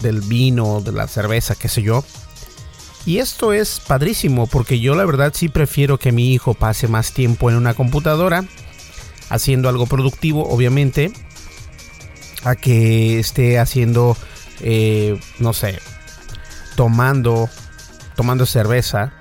del 0.02 0.20
vino, 0.20 0.80
de 0.80 0.92
la 0.92 1.08
cerveza, 1.08 1.56
qué 1.56 1.68
sé 1.68 1.82
yo. 1.82 2.04
Y 3.06 3.18
esto 3.18 3.52
es 3.52 3.80
padrísimo 3.80 4.46
porque 4.46 4.78
yo 4.78 4.94
la 4.94 5.04
verdad 5.04 5.32
sí 5.34 5.48
prefiero 5.48 5.98
que 5.98 6.12
mi 6.12 6.32
hijo 6.32 6.54
pase 6.54 6.86
más 6.86 7.12
tiempo 7.12 7.50
en 7.50 7.56
una 7.56 7.74
computadora 7.74 8.44
haciendo 9.28 9.68
algo 9.68 9.86
productivo, 9.86 10.48
obviamente, 10.48 11.12
a 12.44 12.54
que 12.54 13.18
esté 13.18 13.58
haciendo, 13.58 14.16
eh, 14.60 15.18
no 15.38 15.52
sé, 15.52 15.78
tomando, 16.76 17.48
tomando 18.14 18.46
cerveza. 18.46 19.12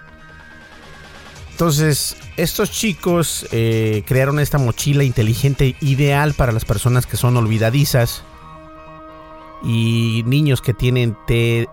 Entonces, 1.51 2.17
estos 2.37 2.69
chicos 2.69 3.47
eh, 3.51 4.03
crearon 4.05 4.39
esta 4.39 4.57
mochila 4.57 5.03
inteligente 5.03 5.75
ideal 5.79 6.33
para 6.33 6.51
las 6.51 6.65
personas 6.65 7.05
que 7.05 7.17
son 7.17 7.37
olvidadizas 7.37 8.23
y 9.63 10.23
niños 10.25 10.61
que 10.61 10.73
tienen 10.73 11.15
TDAH, 11.27 11.67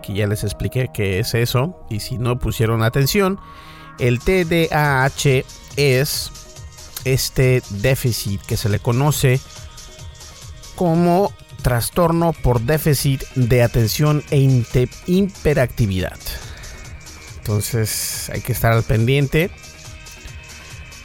que 0.00 0.14
ya 0.14 0.26
les 0.26 0.44
expliqué 0.44 0.88
qué 0.94 1.18
es 1.18 1.34
eso, 1.34 1.76
y 1.90 2.00
si 2.00 2.16
no 2.16 2.38
pusieron 2.38 2.82
atención, 2.82 3.40
el 3.98 4.20
TDAH 4.20 5.44
es 5.76 6.45
este 7.06 7.62
déficit 7.70 8.42
que 8.42 8.56
se 8.56 8.68
le 8.68 8.80
conoce 8.80 9.40
como 10.74 11.32
trastorno 11.62 12.32
por 12.32 12.60
déficit 12.60 13.22
de 13.34 13.62
atención 13.62 14.22
e 14.30 14.64
hiperactividad. 15.06 16.18
Entonces 17.38 18.28
hay 18.30 18.40
que 18.40 18.52
estar 18.52 18.72
al 18.72 18.82
pendiente. 18.82 19.50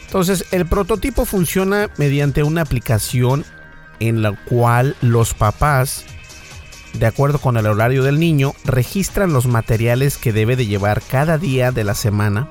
Entonces 0.05 0.45
el 0.51 0.65
prototipo 0.65 1.25
funciona 1.25 1.89
mediante 1.97 2.43
una 2.43 2.61
aplicación 2.61 3.45
en 3.99 4.23
la 4.23 4.35
cual 4.45 4.95
los 5.01 5.35
papás, 5.35 6.03
de 6.93 7.05
acuerdo 7.05 7.39
con 7.39 7.57
el 7.57 7.67
horario 7.67 8.03
del 8.03 8.19
niño, 8.19 8.55
registran 8.65 9.33
los 9.33 9.45
materiales 9.45 10.17
que 10.17 10.33
debe 10.33 10.55
de 10.55 10.65
llevar 10.65 11.01
cada 11.03 11.37
día 11.37 11.71
de 11.71 11.83
la 11.83 11.93
semana 11.93 12.49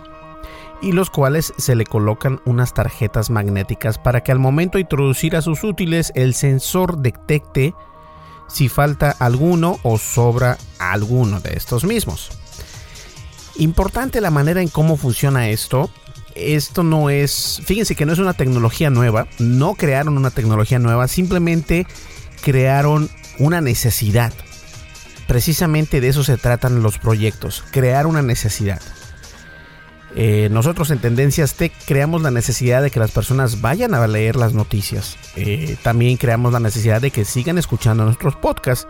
y 0.82 0.92
los 0.92 1.10
cuales 1.10 1.52
se 1.56 1.74
le 1.74 1.84
colocan 1.84 2.40
unas 2.44 2.74
tarjetas 2.74 3.30
magnéticas 3.30 3.98
para 3.98 4.22
que 4.22 4.32
al 4.32 4.38
momento 4.38 4.78
de 4.78 4.82
introducir 4.82 5.36
a 5.36 5.42
sus 5.42 5.64
útiles 5.64 6.12
el 6.14 6.34
sensor 6.34 6.98
detecte 6.98 7.74
si 8.48 8.68
falta 8.68 9.10
alguno 9.18 9.78
o 9.82 9.98
sobra 9.98 10.58
alguno 10.78 11.40
de 11.40 11.54
estos 11.56 11.84
mismos. 11.84 12.30
Importante 13.56 14.20
la 14.20 14.30
manera 14.30 14.62
en 14.62 14.68
cómo 14.68 14.96
funciona 14.96 15.48
esto. 15.50 15.90
Esto 16.34 16.82
no 16.82 17.10
es, 17.10 17.60
fíjense 17.64 17.94
que 17.94 18.06
no 18.06 18.12
es 18.12 18.18
una 18.18 18.34
tecnología 18.34 18.88
nueva, 18.88 19.26
no 19.38 19.74
crearon 19.74 20.16
una 20.16 20.30
tecnología 20.30 20.78
nueva, 20.78 21.08
simplemente 21.08 21.86
crearon 22.42 23.10
una 23.38 23.60
necesidad. 23.60 24.32
Precisamente 25.26 26.00
de 26.00 26.08
eso 26.08 26.24
se 26.24 26.36
tratan 26.36 26.82
los 26.82 26.98
proyectos, 26.98 27.64
crear 27.70 28.06
una 28.06 28.22
necesidad. 28.22 28.80
Eh, 30.16 30.48
nosotros 30.50 30.90
en 30.90 30.98
Tendencias 30.98 31.54
Tech 31.54 31.72
creamos 31.86 32.22
la 32.22 32.30
necesidad 32.30 32.82
de 32.82 32.90
que 32.90 33.00
las 33.00 33.12
personas 33.12 33.60
vayan 33.60 33.94
a 33.94 34.06
leer 34.06 34.36
las 34.36 34.54
noticias. 34.54 35.16
Eh, 35.36 35.76
también 35.82 36.16
creamos 36.16 36.52
la 36.52 36.60
necesidad 36.60 37.00
de 37.00 37.10
que 37.10 37.24
sigan 37.24 37.58
escuchando 37.58 38.04
nuestros 38.04 38.36
podcasts. 38.36 38.88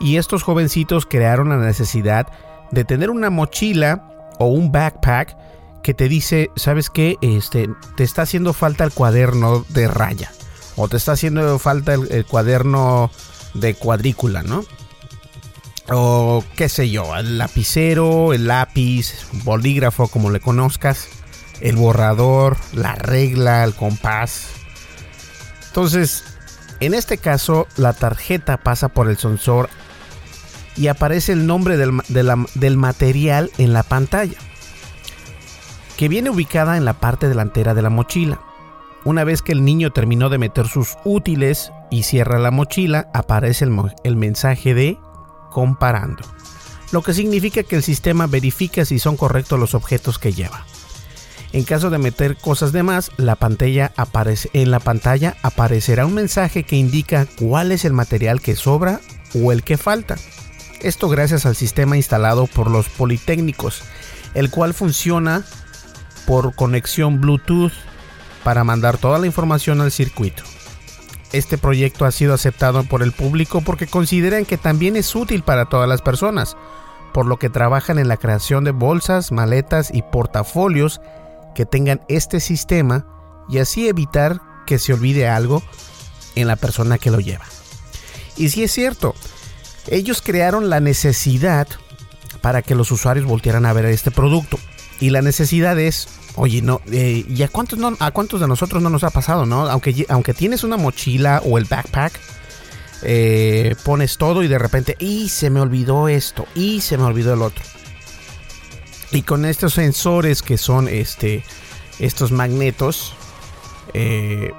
Y 0.00 0.16
estos 0.16 0.42
jovencitos 0.42 1.06
crearon 1.06 1.48
la 1.48 1.56
necesidad 1.56 2.26
de 2.70 2.84
tener 2.84 3.10
una 3.10 3.30
mochila 3.30 4.08
o 4.38 4.46
un 4.46 4.70
backpack 4.70 5.36
que 5.82 5.94
te 5.94 6.08
dice, 6.08 6.50
¿sabes 6.56 6.90
qué? 6.90 7.16
Este, 7.20 7.68
te 7.96 8.04
está 8.04 8.22
haciendo 8.22 8.52
falta 8.52 8.84
el 8.84 8.92
cuaderno 8.92 9.64
de 9.68 9.88
raya. 9.88 10.32
O 10.76 10.88
te 10.88 10.96
está 10.96 11.12
haciendo 11.12 11.58
falta 11.58 11.94
el 11.94 12.24
cuaderno 12.26 13.10
de 13.54 13.74
cuadrícula, 13.74 14.42
¿no? 14.42 14.64
O 15.90 16.44
qué 16.56 16.68
sé 16.68 16.90
yo, 16.90 17.16
el 17.16 17.38
lapicero, 17.38 18.32
el 18.32 18.46
lápiz, 18.46 19.26
bolígrafo 19.44 20.08
como 20.08 20.30
le 20.30 20.40
conozcas, 20.40 21.08
el 21.60 21.76
borrador, 21.76 22.56
la 22.72 22.94
regla, 22.94 23.64
el 23.64 23.74
compás. 23.74 24.48
Entonces, 25.68 26.24
en 26.80 26.94
este 26.94 27.18
caso, 27.18 27.66
la 27.76 27.92
tarjeta 27.92 28.58
pasa 28.58 28.88
por 28.88 29.08
el 29.08 29.16
sensor 29.16 29.68
y 30.76 30.88
aparece 30.88 31.32
el 31.32 31.46
nombre 31.46 31.76
del, 31.76 32.00
del 32.08 32.76
material 32.76 33.50
en 33.58 33.72
la 33.72 33.82
pantalla, 33.82 34.36
que 35.96 36.08
viene 36.08 36.30
ubicada 36.30 36.76
en 36.76 36.84
la 36.84 36.94
parte 36.94 37.28
delantera 37.28 37.74
de 37.74 37.82
la 37.82 37.90
mochila. 37.90 38.40
Una 39.04 39.24
vez 39.24 39.42
que 39.42 39.52
el 39.52 39.64
niño 39.64 39.90
terminó 39.90 40.28
de 40.28 40.38
meter 40.38 40.68
sus 40.68 40.96
útiles 41.04 41.72
y 41.90 42.02
cierra 42.02 42.38
la 42.38 42.50
mochila, 42.50 43.08
aparece 43.14 43.64
el, 43.64 43.74
el 44.04 44.16
mensaje 44.16 44.74
de 44.74 44.98
comparando, 45.50 46.22
lo 46.92 47.02
que 47.02 47.14
significa 47.14 47.62
que 47.62 47.76
el 47.76 47.82
sistema 47.82 48.26
verifica 48.26 48.84
si 48.84 48.98
son 48.98 49.16
correctos 49.16 49.58
los 49.58 49.74
objetos 49.74 50.18
que 50.18 50.32
lleva. 50.32 50.64
En 51.52 51.64
caso 51.64 51.88
de 51.88 51.98
meter 51.98 52.36
cosas 52.36 52.72
de 52.72 52.82
más, 52.82 53.10
la 53.16 53.36
pantalla 53.36 53.92
aparece, 53.96 54.50
en 54.52 54.70
la 54.70 54.80
pantalla 54.80 55.36
aparecerá 55.42 56.04
un 56.04 56.14
mensaje 56.14 56.64
que 56.64 56.76
indica 56.76 57.26
cuál 57.38 57.72
es 57.72 57.84
el 57.84 57.94
material 57.94 58.42
que 58.42 58.54
sobra 58.54 59.00
o 59.34 59.52
el 59.52 59.62
que 59.62 59.78
falta. 59.78 60.16
Esto 60.80 61.08
gracias 61.08 61.46
al 61.46 61.56
sistema 61.56 61.96
instalado 61.96 62.46
por 62.46 62.70
los 62.70 62.88
Politécnicos, 62.90 63.82
el 64.34 64.50
cual 64.50 64.74
funciona 64.74 65.42
por 66.26 66.54
conexión 66.54 67.20
Bluetooth 67.20 67.72
para 68.44 68.62
mandar 68.62 68.98
toda 68.98 69.18
la 69.18 69.26
información 69.26 69.80
al 69.80 69.90
circuito. 69.90 70.42
Este 71.32 71.58
proyecto 71.58 72.04
ha 72.04 72.10
sido 72.10 72.34
aceptado 72.34 72.84
por 72.84 73.02
el 73.02 73.12
público 73.12 73.60
porque 73.60 73.86
consideran 73.86 74.44
que 74.44 74.56
también 74.56 74.96
es 74.96 75.14
útil 75.14 75.42
para 75.42 75.66
todas 75.66 75.88
las 75.88 76.00
personas, 76.00 76.56
por 77.12 77.26
lo 77.26 77.38
que 77.38 77.50
trabajan 77.50 77.98
en 77.98 78.08
la 78.08 78.16
creación 78.16 78.64
de 78.64 78.70
bolsas, 78.70 79.32
maletas 79.32 79.90
y 79.92 80.02
portafolios 80.02 81.00
que 81.54 81.66
tengan 81.66 82.00
este 82.08 82.40
sistema 82.40 83.06
y 83.48 83.58
así 83.58 83.88
evitar 83.88 84.40
que 84.66 84.78
se 84.78 84.92
olvide 84.92 85.28
algo 85.28 85.62
en 86.34 86.46
la 86.46 86.56
persona 86.56 86.98
que 86.98 87.10
lo 87.10 87.20
lleva. 87.20 87.44
Y 88.36 88.50
si 88.50 88.62
es 88.62 88.72
cierto, 88.72 89.14
ellos 89.88 90.22
crearon 90.22 90.70
la 90.70 90.80
necesidad 90.80 91.66
para 92.40 92.62
que 92.62 92.74
los 92.74 92.90
usuarios 92.90 93.26
voltieran 93.26 93.66
a 93.66 93.72
ver 93.72 93.86
este 93.86 94.10
producto. 94.10 94.58
Y 95.00 95.10
la 95.10 95.22
necesidad 95.22 95.78
es 95.78 96.08
Oye, 96.36 96.62
no, 96.62 96.80
eh, 96.92 97.24
¿y 97.28 97.42
a 97.42 97.48
cuántos, 97.48 97.78
no, 97.78 97.96
a 97.98 98.10
cuántos 98.12 98.40
de 98.40 98.46
nosotros 98.46 98.82
no 98.82 98.90
nos 98.90 99.02
ha 99.04 99.10
pasado, 99.10 99.44
no? 99.44 99.68
Aunque, 99.68 100.06
aunque 100.08 100.34
tienes 100.34 100.62
una 100.62 100.76
mochila 100.76 101.42
o 101.44 101.58
el 101.58 101.64
backpack, 101.64 102.12
eh, 103.02 103.74
pones 103.84 104.18
todo 104.18 104.42
y 104.42 104.48
de 104.48 104.58
repente, 104.58 104.96
y 104.98 105.28
se 105.28 105.50
me 105.50 105.60
olvidó 105.60 106.08
esto, 106.08 106.46
y 106.54 106.80
se 106.80 106.96
me 106.96 107.04
olvidó 107.04 107.34
el 107.34 107.42
otro. 107.42 107.64
Y 109.10 109.22
con 109.22 109.44
estos 109.44 109.74
sensores 109.74 110.42
que 110.42 110.58
son 110.58 110.86
este, 110.86 111.42
estos 111.98 112.30
magnetos, 112.30 113.14
eh, 113.94 114.52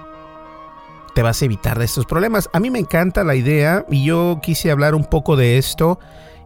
te 1.13 1.21
vas 1.21 1.41
a 1.41 1.45
evitar 1.45 1.77
de 1.77 1.86
estos 1.86 2.05
problemas. 2.05 2.49
A 2.53 2.60
mí 2.60 2.71
me 2.71 2.79
encanta 2.79 3.23
la 3.23 3.36
idea 3.36 3.86
y 3.89 4.05
yo 4.05 4.39
quise 4.41 4.71
hablar 4.71 4.95
un 4.95 5.05
poco 5.05 5.36
de 5.36 5.58
esto 5.58 5.99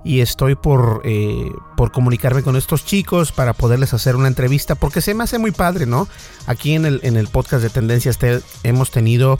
y 0.03 0.21
estoy 0.21 0.55
por, 0.55 1.01
eh, 1.05 1.51
por 1.77 1.91
comunicarme 1.91 2.43
con 2.43 2.55
estos 2.55 2.85
chicos 2.85 3.31
para 3.31 3.53
poderles 3.53 3.93
hacer 3.93 4.15
una 4.15 4.27
entrevista 4.27 4.75
porque 4.75 5.01
se 5.01 5.13
me 5.13 5.23
hace 5.23 5.37
muy 5.37 5.51
padre, 5.51 5.85
¿no? 5.85 6.07
Aquí 6.45 6.73
en 6.73 6.85
el, 6.85 6.99
en 7.03 7.15
el 7.17 7.27
podcast 7.27 7.63
de 7.63 7.69
Tendencias 7.69 8.19
hemos 8.63 8.91
tenido 8.91 9.39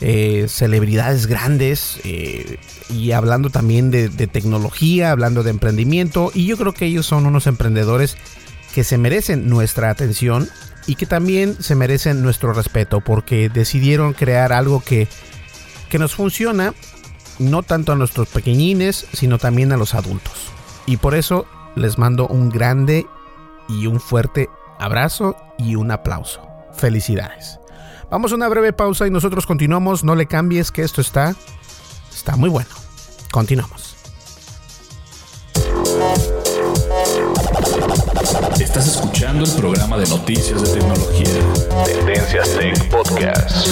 eh, 0.00 0.46
celebridades 0.48 1.26
grandes 1.26 2.00
eh, 2.04 2.58
y 2.88 3.12
hablando 3.12 3.50
también 3.50 3.90
de, 3.90 4.08
de, 4.08 4.26
tecnología, 4.26 5.10
hablando 5.10 5.42
de 5.42 5.50
emprendimiento 5.50 6.32
y 6.34 6.46
yo 6.46 6.56
creo 6.56 6.72
que 6.72 6.86
ellos 6.86 7.06
son 7.06 7.26
unos 7.26 7.46
emprendedores 7.46 8.16
que 8.74 8.82
se 8.82 8.98
merecen 8.98 9.48
nuestra 9.48 9.90
atención 9.90 10.48
y 10.86 10.94
que 10.94 11.06
también 11.06 11.54
se 11.60 11.74
merecen 11.74 12.22
nuestro 12.22 12.52
respeto 12.52 13.00
porque 13.00 13.48
decidieron 13.48 14.12
crear 14.12 14.52
algo 14.52 14.80
que, 14.80 15.06
que 15.88 15.98
nos 15.98 16.14
funciona 16.14 16.74
no 17.40 17.64
tanto 17.64 17.92
a 17.92 17.96
nuestros 17.96 18.28
pequeñines, 18.28 19.06
sino 19.12 19.38
también 19.38 19.72
a 19.72 19.76
los 19.76 19.94
adultos. 19.94 20.52
Y 20.86 20.98
por 20.98 21.14
eso 21.14 21.46
les 21.74 21.98
mando 21.98 22.28
un 22.28 22.50
grande 22.50 23.06
y 23.68 23.86
un 23.86 23.98
fuerte 23.98 24.48
abrazo 24.78 25.36
y 25.58 25.74
un 25.74 25.90
aplauso. 25.90 26.42
Felicidades. 26.72 27.58
Vamos 28.10 28.32
a 28.32 28.34
una 28.34 28.48
breve 28.48 28.72
pausa 28.72 29.06
y 29.06 29.10
nosotros 29.10 29.46
continuamos. 29.46 30.04
No 30.04 30.14
le 30.14 30.26
cambies 30.26 30.70
que 30.70 30.82
esto 30.82 31.00
está 31.00 31.34
está 32.12 32.36
muy 32.36 32.50
bueno. 32.50 32.68
Continuamos. 33.30 33.96
Estás 38.58 38.86
escuchando 38.88 39.09
el 39.40 39.50
programa 39.56 39.96
de 39.96 40.06
noticias 40.08 40.60
de 40.62 40.80
tecnología. 40.80 41.30
Tendencias 41.86 42.54
Tech 42.58 42.90
Podcast. 42.90 43.68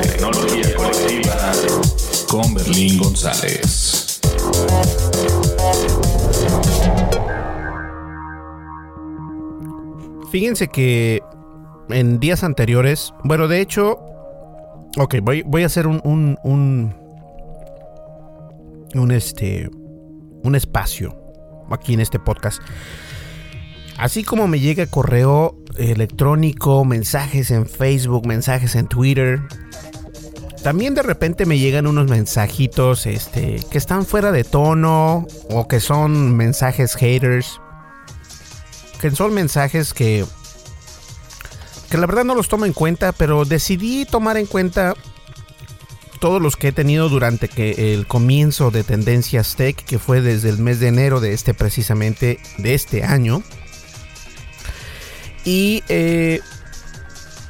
Tecnología 0.00 0.74
colectiva 0.74 1.52
Berlín 2.54 2.98
González. 2.98 4.20
Fíjense 10.30 10.68
que 10.68 11.20
en 11.90 12.20
días 12.20 12.44
anteriores, 12.44 13.12
bueno, 13.24 13.48
de 13.48 13.60
hecho, 13.60 13.98
ok, 14.96 15.16
voy, 15.20 15.42
voy 15.42 15.64
a 15.64 15.66
hacer 15.66 15.86
un, 15.86 16.00
un, 16.04 16.38
un, 16.42 16.94
un, 18.94 19.10
este, 19.10 19.68
un 20.42 20.54
espacio 20.54 21.14
aquí 21.70 21.92
en 21.92 22.00
este 22.00 22.18
podcast. 22.18 22.62
Así 23.98 24.22
como 24.22 24.46
me 24.46 24.60
llega 24.60 24.86
correo 24.86 25.56
electrónico, 25.76 26.84
mensajes 26.84 27.50
en 27.50 27.66
Facebook, 27.66 28.26
mensajes 28.26 28.74
en 28.76 28.86
Twitter, 28.86 29.42
también 30.62 30.94
de 30.94 31.02
repente 31.02 31.46
me 31.46 31.58
llegan 31.58 31.86
unos 31.86 32.08
mensajitos 32.08 33.06
este, 33.06 33.60
que 33.70 33.78
están 33.78 34.04
fuera 34.04 34.32
de 34.32 34.44
tono 34.44 35.26
o 35.50 35.68
que 35.68 35.80
son 35.80 36.36
mensajes 36.36 36.94
haters. 36.94 37.60
Que 39.00 39.10
son 39.10 39.34
mensajes 39.34 39.94
que 39.94 40.24
que 41.90 41.96
la 41.96 42.06
verdad 42.06 42.24
no 42.24 42.34
los 42.34 42.48
tomo 42.48 42.66
en 42.66 42.74
cuenta, 42.74 43.12
pero 43.12 43.44
decidí 43.44 44.04
tomar 44.04 44.36
en 44.36 44.46
cuenta 44.46 44.94
todos 46.20 46.42
los 46.42 46.56
que 46.56 46.68
he 46.68 46.72
tenido 46.72 47.08
durante 47.08 47.48
que 47.48 47.94
el 47.94 48.06
comienzo 48.06 48.70
de 48.70 48.84
Tendencias 48.84 49.56
Tech, 49.56 49.76
que 49.84 49.98
fue 49.98 50.20
desde 50.20 50.50
el 50.50 50.58
mes 50.58 50.80
de 50.80 50.88
enero 50.88 51.20
de 51.20 51.32
este 51.32 51.54
precisamente 51.54 52.40
de 52.58 52.74
este 52.74 53.04
año. 53.04 53.42
Y 55.48 55.82
eh, 55.88 56.42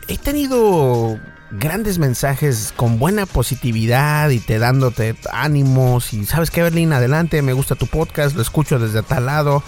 he 0.07 0.19
tenido 0.19 1.19
grandes 1.51 1.99
mensajes 1.99 2.73
con 2.77 3.01
buena 3.01 3.27
positividad 3.27 4.31
y 4.31 4.39
te 4.39 4.61
dándote 4.61 5.17
ánimos 5.33 6.13
y 6.13 6.25
sabes 6.25 6.53
que 6.53 6.63
Berlín, 6.63 6.93
adelante, 6.93 7.43
me 7.43 7.55
gusta 7.55 7.75
tu 7.75 7.89
podcast, 7.89 8.37
lo 8.37 8.43
escucho 8.43 8.79
desde 8.79 9.03
tal 9.03 9.27
lado. 9.27 9.65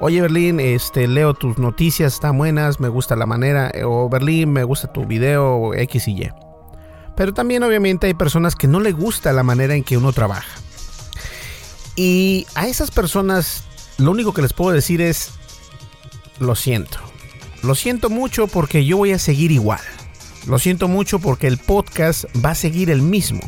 Oye 0.00 0.20
Berlín, 0.20 0.58
este, 0.58 1.06
leo 1.06 1.34
tus 1.34 1.58
noticias, 1.58 2.14
están 2.14 2.36
buenas, 2.36 2.80
me 2.80 2.88
gusta 2.88 3.14
la 3.14 3.26
manera, 3.26 3.70
eh, 3.72 3.84
o 3.84 4.08
Berlín, 4.08 4.52
me 4.52 4.64
gusta 4.64 4.92
tu 4.92 5.06
video, 5.06 5.72
X 5.72 6.08
y 6.08 6.24
Y. 6.24 6.32
Pero 7.14 7.32
también 7.32 7.62
obviamente 7.62 8.08
hay 8.08 8.14
personas 8.14 8.56
que 8.56 8.66
no 8.66 8.80
le 8.80 8.90
gusta 8.90 9.32
la 9.32 9.44
manera 9.44 9.76
en 9.76 9.84
que 9.84 9.96
uno 9.96 10.12
trabaja. 10.12 10.50
Y 11.94 12.44
a 12.56 12.66
esas 12.66 12.90
personas 12.90 13.62
lo 13.98 14.10
único 14.10 14.34
que 14.34 14.42
les 14.42 14.52
puedo 14.52 14.72
decir 14.72 15.00
es, 15.00 15.30
lo 16.40 16.56
siento. 16.56 17.07
Lo 17.62 17.74
siento 17.74 18.08
mucho 18.08 18.46
porque 18.46 18.84
yo 18.84 18.96
voy 18.96 19.12
a 19.12 19.18
seguir 19.18 19.50
igual. 19.50 19.80
Lo 20.46 20.58
siento 20.58 20.88
mucho 20.88 21.18
porque 21.18 21.46
el 21.46 21.58
podcast 21.58 22.24
va 22.44 22.50
a 22.50 22.54
seguir 22.54 22.90
el 22.90 23.02
mismo. 23.02 23.40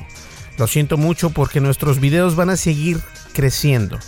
Lo 0.59 0.67
siento 0.67 0.97
mucho 0.97 1.31
porque 1.31 1.61
nuestros 1.61 2.01
videos 2.01 2.37
van 2.37 2.51
a 2.51 2.57
seguir 2.57 3.01
creciendo 3.33 3.99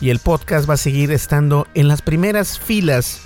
y 0.00 0.10
el 0.10 0.18
podcast 0.18 0.68
va 0.68 0.74
a 0.74 0.78
seguir 0.78 1.10
estando 1.12 1.66
en 1.74 1.88
las 1.88 2.02
primeras 2.02 2.58
filas 2.58 3.20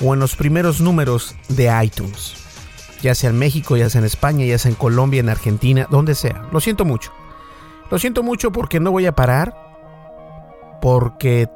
o 0.00 0.14
en 0.14 0.20
los 0.20 0.36
primeros 0.36 0.80
números 0.80 1.34
de 1.48 1.72
iTunes. 1.82 2.34
Ya 3.02 3.14
sea 3.14 3.30
en 3.30 3.38
México, 3.38 3.76
ya 3.76 3.90
sea 3.90 4.00
en 4.00 4.04
España, 4.04 4.44
ya 4.44 4.58
sea 4.58 4.70
en 4.70 4.76
Colombia, 4.76 5.20
en 5.20 5.28
Argentina, 5.28 5.86
donde 5.90 6.14
sea. 6.14 6.46
Lo 6.52 6.60
siento 6.60 6.84
mucho. 6.84 7.12
Lo 7.90 7.98
siento 7.98 8.22
mucho 8.22 8.52
porque 8.52 8.80
no 8.80 8.90
voy 8.90 9.06
a 9.06 9.14
parar. 9.14 9.54
Porque 10.80 11.48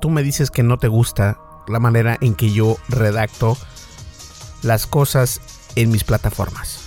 tú 0.00 0.10
me 0.10 0.22
dices 0.22 0.50
que 0.50 0.62
no 0.62 0.78
te 0.78 0.88
gusta 0.88 1.38
la 1.70 1.80
manera 1.80 2.18
en 2.20 2.34
que 2.34 2.52
yo 2.52 2.76
redacto 2.88 3.56
las 4.62 4.86
cosas 4.86 5.40
en 5.76 5.90
mis 5.90 6.04
plataformas. 6.04 6.80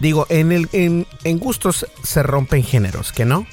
Digo, 0.00 0.26
en, 0.28 0.52
el, 0.52 0.68
en, 0.72 1.06
en 1.24 1.38
gustos 1.38 1.86
se 2.02 2.22
rompen 2.22 2.62
géneros, 2.62 3.12
¿que 3.12 3.24
no? 3.24 3.46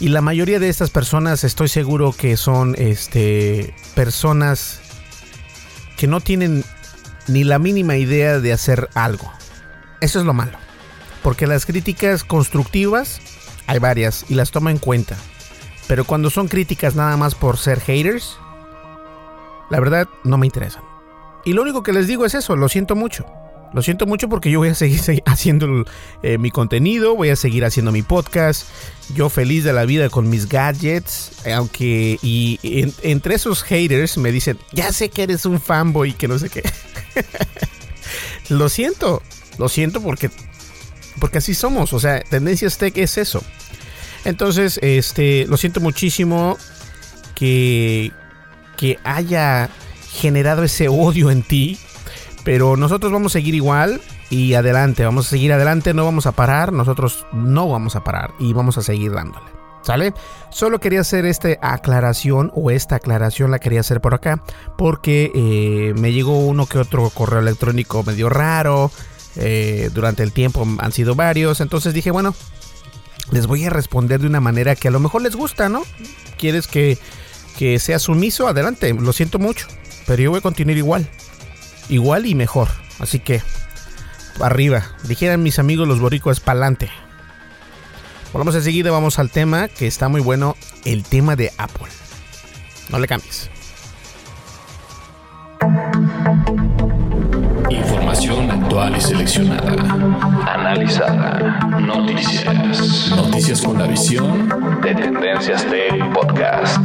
Y 0.00 0.08
la 0.08 0.20
mayoría 0.20 0.60
de 0.60 0.68
estas 0.68 0.90
personas 0.90 1.42
estoy 1.44 1.68
seguro 1.68 2.12
que 2.12 2.36
son 2.36 2.74
este, 2.78 3.74
personas 3.94 4.80
que 5.96 6.06
no 6.06 6.20
tienen 6.20 6.64
ni 7.26 7.42
la 7.42 7.58
mínima 7.58 7.96
idea 7.96 8.38
de 8.38 8.52
hacer 8.52 8.88
algo. 8.94 9.30
Eso 10.00 10.20
es 10.20 10.24
lo 10.24 10.34
malo. 10.34 10.56
Porque 11.22 11.48
las 11.48 11.66
críticas 11.66 12.22
constructivas 12.22 13.20
hay 13.66 13.80
varias 13.80 14.24
y 14.28 14.34
las 14.34 14.52
tomo 14.52 14.70
en 14.70 14.78
cuenta. 14.78 15.16
Pero 15.88 16.04
cuando 16.04 16.30
son 16.30 16.46
críticas 16.48 16.94
nada 16.94 17.16
más 17.16 17.34
por 17.34 17.56
ser 17.56 17.80
haters, 17.80 18.38
la 19.70 19.80
verdad 19.80 20.08
no 20.22 20.38
me 20.38 20.46
interesan. 20.46 20.84
Y 21.44 21.54
lo 21.54 21.62
único 21.62 21.82
que 21.82 21.92
les 21.92 22.06
digo 22.06 22.26
es 22.26 22.34
eso, 22.34 22.54
lo 22.56 22.68
siento 22.68 22.94
mucho. 22.94 23.24
Lo 23.72 23.82
siento 23.82 24.06
mucho 24.06 24.28
porque 24.28 24.50
yo 24.50 24.60
voy 24.60 24.68
a 24.68 24.74
seguir 24.74 25.00
haciendo 25.26 25.84
eh, 26.22 26.38
mi 26.38 26.50
contenido, 26.50 27.14
voy 27.16 27.30
a 27.30 27.36
seguir 27.36 27.64
haciendo 27.64 27.92
mi 27.92 28.02
podcast. 28.02 28.68
Yo 29.14 29.28
feliz 29.28 29.64
de 29.64 29.72
la 29.72 29.84
vida 29.84 30.10
con 30.10 30.28
mis 30.28 30.48
gadgets. 30.48 31.32
Aunque, 31.54 32.18
y, 32.22 32.60
entre 33.02 33.34
esos 33.34 33.62
haters 33.62 34.18
me 34.18 34.32
dicen, 34.32 34.58
ya 34.72 34.92
sé 34.92 35.08
que 35.08 35.22
eres 35.22 35.46
un 35.46 35.60
fanboy, 35.60 36.12
que 36.12 36.28
no 36.28 36.38
sé 36.38 36.50
qué. 36.50 36.62
lo 38.50 38.68
siento, 38.68 39.22
lo 39.58 39.68
siento 39.68 40.02
porque, 40.02 40.30
porque 41.18 41.38
así 41.38 41.54
somos. 41.54 41.92
O 41.92 42.00
sea, 42.00 42.20
Tendencias 42.20 42.78
Tech 42.78 42.96
es 42.96 43.16
eso. 43.18 43.42
Entonces, 44.24 44.78
este, 44.82 45.46
lo 45.46 45.56
siento 45.56 45.80
muchísimo 45.80 46.58
que, 47.34 48.12
que 48.76 48.98
haya 49.04 49.70
generado 50.10 50.64
ese 50.64 50.88
odio 50.88 51.30
en 51.30 51.42
ti 51.42 51.78
pero 52.48 52.78
nosotros 52.78 53.12
vamos 53.12 53.32
a 53.32 53.38
seguir 53.38 53.54
igual 53.54 54.00
y 54.30 54.54
adelante, 54.54 55.04
vamos 55.04 55.26
a 55.26 55.28
seguir 55.28 55.52
adelante, 55.52 55.92
no 55.92 56.06
vamos 56.06 56.26
a 56.26 56.32
parar, 56.32 56.72
nosotros 56.72 57.26
no 57.30 57.68
vamos 57.68 57.94
a 57.94 58.04
parar 58.04 58.30
y 58.38 58.54
vamos 58.54 58.78
a 58.78 58.82
seguir 58.82 59.12
dándole. 59.12 59.44
¿Sale? 59.82 60.14
Solo 60.48 60.80
quería 60.80 61.00
hacer 61.00 61.26
esta 61.26 61.50
aclaración 61.60 62.50
o 62.54 62.70
esta 62.70 62.96
aclaración 62.96 63.50
la 63.50 63.58
quería 63.58 63.80
hacer 63.80 64.00
por 64.00 64.14
acá 64.14 64.42
porque 64.78 65.30
eh, 65.34 65.92
me 65.98 66.12
llegó 66.12 66.38
uno 66.38 66.64
que 66.64 66.78
otro 66.78 67.10
correo 67.10 67.40
electrónico 67.40 68.02
medio 68.02 68.30
raro. 68.30 68.90
Eh, 69.36 69.90
durante 69.92 70.22
el 70.22 70.32
tiempo 70.32 70.66
han 70.78 70.92
sido 70.92 71.14
varios. 71.14 71.60
Entonces 71.60 71.92
dije, 71.92 72.10
bueno, 72.10 72.34
les 73.30 73.46
voy 73.46 73.64
a 73.64 73.70
responder 73.70 74.20
de 74.20 74.26
una 74.26 74.40
manera 74.40 74.76
que 74.76 74.88
a 74.88 74.90
lo 74.90 75.00
mejor 75.00 75.22
les 75.22 75.36
gusta, 75.36 75.68
¿no? 75.68 75.82
¿Quieres 76.36 76.66
que, 76.66 76.98
que 77.56 77.78
sea 77.78 77.98
sumiso? 77.98 78.48
Adelante, 78.48 78.92
lo 78.94 79.12
siento 79.12 79.38
mucho. 79.38 79.66
Pero 80.06 80.22
yo 80.22 80.30
voy 80.30 80.38
a 80.38 80.42
continuar 80.42 80.76
igual 80.76 81.08
igual 81.88 82.26
y 82.26 82.34
mejor. 82.34 82.68
Así 82.98 83.18
que, 83.18 83.42
arriba. 84.40 84.84
Dijeran 85.04 85.42
mis 85.42 85.58
amigos 85.58 85.88
los 85.88 86.00
boricuas, 86.00 86.40
pa'lante. 86.40 86.90
Volvamos 88.32 88.54
enseguida, 88.54 88.90
vamos 88.90 89.18
al 89.18 89.30
tema 89.30 89.68
que 89.68 89.86
está 89.86 90.08
muy 90.08 90.20
bueno, 90.20 90.56
el 90.84 91.02
tema 91.02 91.34
de 91.34 91.52
Apple. 91.56 91.88
No 92.90 92.98
le 92.98 93.08
cambies. 93.08 93.50
Información 98.20 98.50
actual 98.50 98.96
y 98.96 99.00
seleccionada. 99.00 99.72
Analizada. 100.52 101.60
Noticias. 101.78 103.12
Noticias 103.14 103.62
con 103.62 103.78
la 103.78 103.86
visión 103.86 104.48
de 104.82 104.92
Tendencias 104.92 105.64
Tech 105.64 106.12
Podcast. 106.12 106.84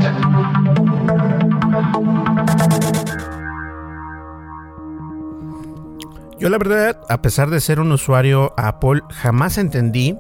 Yo 6.38 6.50
la 6.50 6.60
verdad, 6.60 7.02
a 7.10 7.22
pesar 7.24 7.50
de 7.50 7.60
ser 7.62 7.80
un 7.80 7.92
usuario 7.92 8.54
Apple, 8.56 9.02
jamás 9.10 9.58
entendí, 9.58 10.16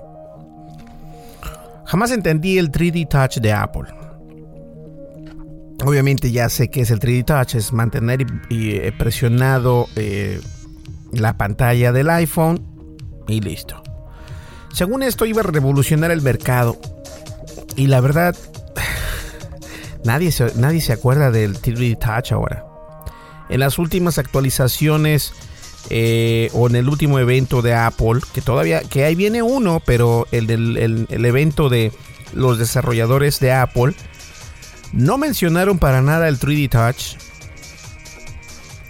jamás 1.86 2.10
entendí 2.10 2.58
el 2.58 2.71
3D 2.71 3.08
Touch 3.08 3.38
de 3.38 3.54
Apple. 3.54 3.84
Obviamente 5.86 6.32
ya 6.32 6.49
sé 6.49 6.71
que 6.71 6.82
es 6.82 6.89
el 6.89 6.99
3D 6.99 7.23
Touch, 7.26 7.54
es 7.54 7.71
mantener 7.71 8.26
y, 8.49 8.71
eh, 8.71 8.91
presionado 8.97 9.86
eh, 9.95 10.41
la 11.13 11.38
pantalla 11.38 11.91
del 11.91 12.10
iPhone 12.10 12.65
y 13.28 13.41
listo. 13.41 13.82
Según 14.71 15.04
esto 15.04 15.26
iba 15.26 15.41
a 15.41 15.43
revolucionar 15.43 16.12
el 16.12 16.21
mercado 16.21 16.78
y 17.76 17.88
la 17.88 18.02
verdad 18.02 18.36
nadie 20.04 20.32
se, 20.32 20.54
nadie 20.56 20.82
se 20.82 20.93
acuerda 20.93 21.32
del 21.32 21.62
3D 21.62 21.97
Touch 21.99 22.32
ahora. 22.32 22.65
En 23.49 23.60
las 23.60 23.78
últimas 23.78 24.17
actualizaciones 24.17 25.34
eh, 25.89 26.49
o 26.54 26.67
en 26.67 26.76
el 26.76 26.88
último 26.88 27.19
evento 27.19 27.62
de 27.62 27.73
Apple, 27.73 28.21
que 28.34 28.41
todavía, 28.41 28.82
que 28.82 29.04
ahí 29.04 29.15
viene 29.15 29.41
uno, 29.41 29.82
pero 29.86 30.28
el 30.32 30.47
del 30.47 30.78
el, 31.10 31.26
evento 31.26 31.67
de 31.67 31.91
los 32.34 32.58
desarrolladores 32.58 33.39
de 33.39 33.52
Apple, 33.52 33.93
no 34.93 35.17
mencionaron 35.17 35.80
para 35.80 36.02
nada 36.02 36.30
el 36.30 36.39
3D 36.39 36.69
Touch. 36.69 37.17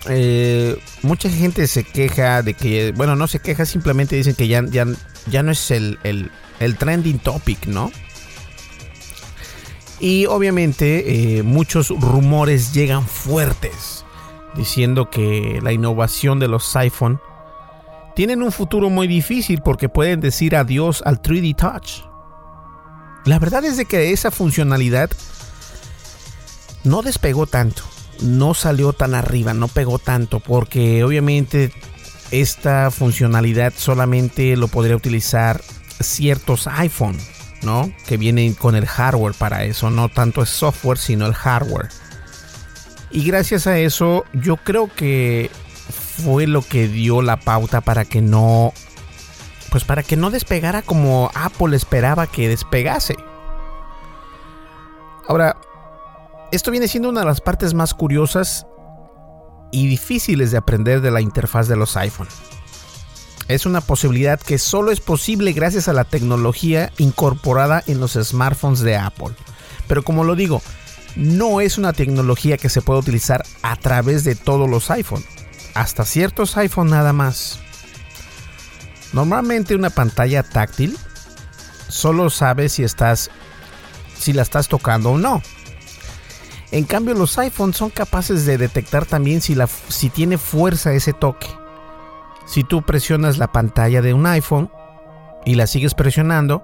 Eh, 0.10 0.78
mucha 1.02 1.30
gente 1.30 1.68
se 1.68 1.84
queja 1.84 2.42
de 2.42 2.54
que, 2.54 2.92
bueno, 2.92 3.16
no 3.16 3.28
se 3.28 3.40
queja, 3.40 3.66
simplemente 3.66 4.16
dicen 4.16 4.36
que 4.36 4.48
ya, 4.48 4.64
ya, 4.66 4.86
ya 5.28 5.44
no 5.44 5.52
es 5.52 5.72
el, 5.72 6.00
el, 6.04 6.78
trending 6.78 7.20
topic, 7.20 7.66
¿no? 7.68 7.92
Y 10.00 10.26
obviamente 10.26 11.38
eh, 11.38 11.44
muchos 11.44 11.90
rumores 11.90 12.74
llegan 12.74 13.08
fuertes 13.08 14.04
diciendo 14.56 15.10
que 15.10 15.60
la 15.64 15.72
innovación 15.72 16.40
de 16.40 16.48
los 16.48 16.76
iPhone 16.76 17.20
tienen 18.16 18.44
un 18.44 18.52
futuro 18.52 18.90
muy 18.90 19.08
difícil 19.08 19.62
porque 19.64 19.90
pueden 19.90 20.20
decir 20.20 20.56
adiós 20.56 21.02
al 21.06 21.22
3D 21.22 21.56
Touch. 21.56 22.06
La 23.26 23.40
verdad 23.40 23.64
es 23.64 23.78
de 23.78 23.86
que 23.86 24.12
esa 24.12 24.30
funcionalidad 24.30 25.10
no 26.84 27.02
despegó 27.02 27.48
tanto, 27.48 27.84
no 28.22 28.54
salió 28.54 28.94
tan 28.94 29.16
arriba, 29.16 29.54
no 29.54 29.68
pegó 29.68 30.00
tanto, 30.00 30.40
porque 30.40 31.04
obviamente 31.04 31.72
esta 32.32 32.90
funcionalidad 32.92 33.74
solamente 33.76 34.56
lo 34.56 34.68
podría 34.68 34.96
utilizar 34.96 35.62
ciertos 36.00 36.68
iPhone, 36.68 37.18
¿no? 37.62 37.92
Que 38.08 38.18
vienen 38.18 38.54
con 38.54 38.76
el 38.76 38.88
hardware 38.88 39.34
para 39.34 39.64
eso, 39.64 39.90
no 39.90 40.10
tanto 40.10 40.42
el 40.42 40.48
software, 40.48 40.98
sino 40.98 41.26
el 41.26 41.34
hardware. 41.34 41.90
Y 43.12 43.24
gracias 43.26 43.68
a 43.68 43.78
eso, 43.78 44.26
yo 44.34 44.58
creo 44.58 44.90
que 44.94 45.52
fue 46.24 46.48
lo 46.48 46.62
que 46.62 46.88
dio 46.88 47.22
la 47.22 47.40
pauta 47.40 47.82
para 47.82 48.06
que 48.06 48.22
no 48.22 48.74
pues 49.70 49.84
para 49.84 50.04
que 50.04 50.16
no 50.16 50.30
despegara 50.30 50.84
como 50.84 51.32
Apple 51.34 51.76
esperaba 51.76 52.28
que 52.28 52.48
despegase. 52.48 53.16
Ahora, 55.28 55.58
esto 56.54 56.70
viene 56.70 56.88
siendo 56.88 57.10
una 57.10 57.22
de 57.22 57.26
las 57.26 57.42
partes 57.42 57.74
más 57.74 57.96
curiosas 57.96 58.68
y 59.72 59.88
difíciles 59.88 60.52
de 60.52 60.58
aprender 60.58 61.02
de 61.02 61.10
la 61.10 61.20
interfaz 61.20 61.68
de 61.68 61.76
los 61.76 61.98
iPhone. 61.98 62.28
Es 63.48 63.66
una 63.66 63.82
posibilidad 63.82 64.40
que 64.40 64.60
solo 64.60 64.92
es 64.92 65.00
posible 65.00 65.52
gracias 65.54 65.88
a 65.88 65.94
la 65.94 66.04
tecnología 66.04 66.92
incorporada 67.00 67.84
en 67.88 68.00
los 68.00 68.14
smartphones 68.14 68.82
de 68.82 68.96
Apple. 68.96 69.32
Pero 69.88 70.04
como 70.04 70.24
lo 70.24 70.36
digo, 70.36 70.62
no 71.16 71.60
es 71.60 71.80
una 71.80 71.92
tecnología 71.92 72.60
que 72.60 72.70
se 72.70 72.84
puede 72.84 73.00
utilizar 73.00 73.44
a 73.64 73.76
través 73.76 74.24
de 74.24 74.36
todos 74.36 74.70
los 74.70 74.92
iPhone. 74.92 75.26
Hasta 75.74 76.06
ciertos 76.06 76.56
iPhone 76.58 76.92
nada 76.92 77.14
más. 77.14 77.60
Normalmente 79.12 79.74
una 79.74 79.90
pantalla 79.90 80.44
táctil 80.44 81.00
solo 81.88 82.30
sabe 82.30 82.70
si 82.70 82.84
estás 82.84 83.32
si 84.16 84.34
la 84.34 84.44
estás 84.44 84.68
tocando 84.68 85.14
o 85.14 85.18
no. 85.18 85.42
En 86.74 86.86
cambio 86.86 87.14
los 87.14 87.38
iPhones 87.38 87.78
son 87.78 87.92
capaces 87.92 88.48
de 88.48 88.58
detectar 88.58 89.06
también 89.06 89.42
si, 89.42 89.56
tiene 90.10 90.40
fuerza 90.40 90.92
ese 90.94 91.14
toque. 91.14 91.48
Si 92.48 92.64
tú 92.64 92.82
presionas 92.82 93.38
la 93.38 93.52
pantalla 93.52 94.02
de 94.02 94.16
un 94.16 94.26
iPhone 94.26 94.72
y 95.46 95.54
la 95.54 95.68
sigues 95.68 95.94
presionando, 95.94 96.64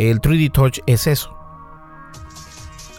el 0.00 0.20
3D 0.20 0.50
Touch 0.50 0.80
es 0.86 1.06
eso. 1.06 1.38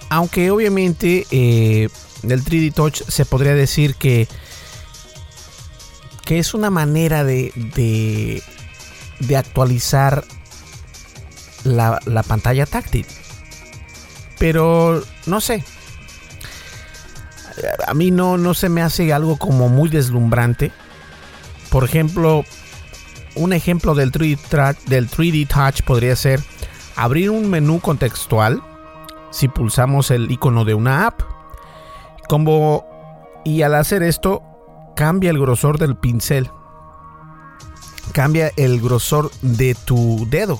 Aunque 0.09 0.49
obviamente 0.49 1.27
eh, 1.29 1.89
el 2.23 2.45
3D 2.45 2.73
Touch 2.73 3.01
se 3.01 3.25
podría 3.25 3.53
decir 3.53 3.95
que 3.95 4.29
que 6.23 6.39
es 6.39 6.53
una 6.53 6.69
manera 6.69 7.25
de, 7.25 8.41
actualizar 9.38 10.23
la, 11.65 12.23
pantalla 12.25 12.65
táctil. 12.65 13.05
Pero 14.39 15.03
no 15.25 15.41
sé. 15.41 15.63
A 17.87 17.93
mí 17.93 18.11
no, 18.11 18.37
no 18.37 18.53
se 18.53 18.69
me 18.69 18.81
hace 18.81 19.13
algo 19.13 19.37
como 19.37 19.69
muy 19.69 19.89
deslumbrante. 19.89 20.71
Por 21.69 21.83
ejemplo, 21.83 22.43
un 23.35 23.53
ejemplo 23.53 23.95
del 23.95 24.11
3D, 24.11 24.77
del 24.85 25.09
3D 25.09 25.47
Touch 25.47 25.85
podría 25.85 26.15
ser 26.15 26.41
abrir 26.95 27.29
un 27.29 27.49
menú 27.49 27.79
contextual 27.79 28.61
si 29.31 29.47
pulsamos 29.47 30.11
el 30.11 30.29
icono 30.31 30.65
de 30.65 30.73
una 30.73 31.07
app. 31.07 31.21
Como, 32.27 32.85
y 33.43 33.61
al 33.61 33.75
hacer 33.75 34.03
esto, 34.03 34.41
cambia 34.95 35.29
el 35.29 35.39
grosor 35.39 35.77
del 35.77 35.95
pincel. 35.95 36.49
Cambia 38.11 38.51
el 38.55 38.81
grosor 38.81 39.31
de 39.41 39.75
tu 39.75 40.27
dedo 40.29 40.59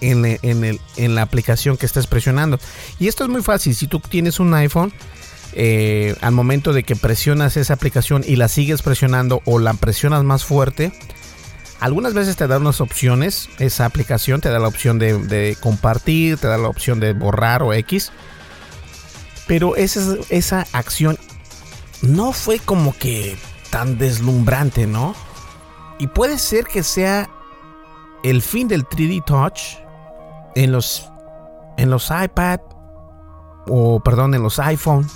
en, 0.00 0.24
el, 0.24 0.80
en 0.96 1.14
la 1.14 1.22
aplicación 1.22 1.76
que 1.76 1.86
estás 1.86 2.06
presionando. 2.06 2.58
Y 2.98 3.08
esto 3.08 3.24
es 3.24 3.30
muy 3.30 3.42
fácil. 3.42 3.74
Si 3.74 3.86
tú 3.86 4.00
tienes 4.00 4.40
un 4.40 4.54
iPhone, 4.54 4.92
eh, 5.52 6.16
al 6.20 6.32
momento 6.32 6.72
de 6.72 6.82
que 6.82 6.96
presionas 6.96 7.56
esa 7.56 7.74
aplicación 7.74 8.24
y 8.26 8.36
la 8.36 8.48
sigues 8.48 8.82
presionando 8.82 9.42
o 9.44 9.58
la 9.58 9.74
presionas 9.74 10.24
más 10.24 10.44
fuerte, 10.44 10.92
algunas 11.80 12.14
veces 12.14 12.36
te 12.36 12.46
da 12.46 12.58
unas 12.58 12.80
opciones. 12.80 13.48
Esa 13.58 13.84
aplicación 13.84 14.40
te 14.40 14.50
da 14.50 14.58
la 14.58 14.68
opción 14.68 14.98
de, 14.98 15.18
de 15.18 15.56
compartir, 15.60 16.38
te 16.38 16.48
da 16.48 16.58
la 16.58 16.68
opción 16.68 17.00
de 17.00 17.12
borrar 17.12 17.62
o 17.62 17.72
X. 17.72 18.12
Pero 19.46 19.76
esa, 19.76 20.16
esa 20.28 20.66
acción 20.72 21.18
no 22.02 22.32
fue 22.32 22.58
como 22.58 22.96
que 22.96 23.36
tan 23.70 23.98
deslumbrante, 23.98 24.86
¿no? 24.86 25.14
Y 25.98 26.06
puede 26.08 26.38
ser 26.38 26.64
que 26.64 26.82
sea 26.82 27.28
el 28.22 28.42
fin 28.42 28.68
del 28.68 28.84
3D 28.84 29.24
Touch 29.24 29.87
en 30.58 30.72
los 30.72 31.08
en 31.76 31.90
los 31.90 32.10
iPad 32.10 32.60
o 33.66 34.00
perdón, 34.00 34.34
en 34.34 34.42
los 34.42 34.58
iPhone. 34.58 35.06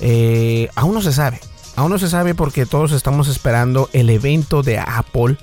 Eh, 0.00 0.68
aún 0.74 0.94
no 0.94 1.02
se 1.02 1.12
sabe. 1.12 1.40
Aún 1.76 1.90
no 1.90 1.98
se 1.98 2.10
sabe 2.10 2.34
porque 2.34 2.66
todos 2.66 2.92
estamos 2.92 3.28
esperando 3.28 3.88
el 3.92 4.10
evento 4.10 4.62
de 4.62 4.78
Apple. 4.78 5.36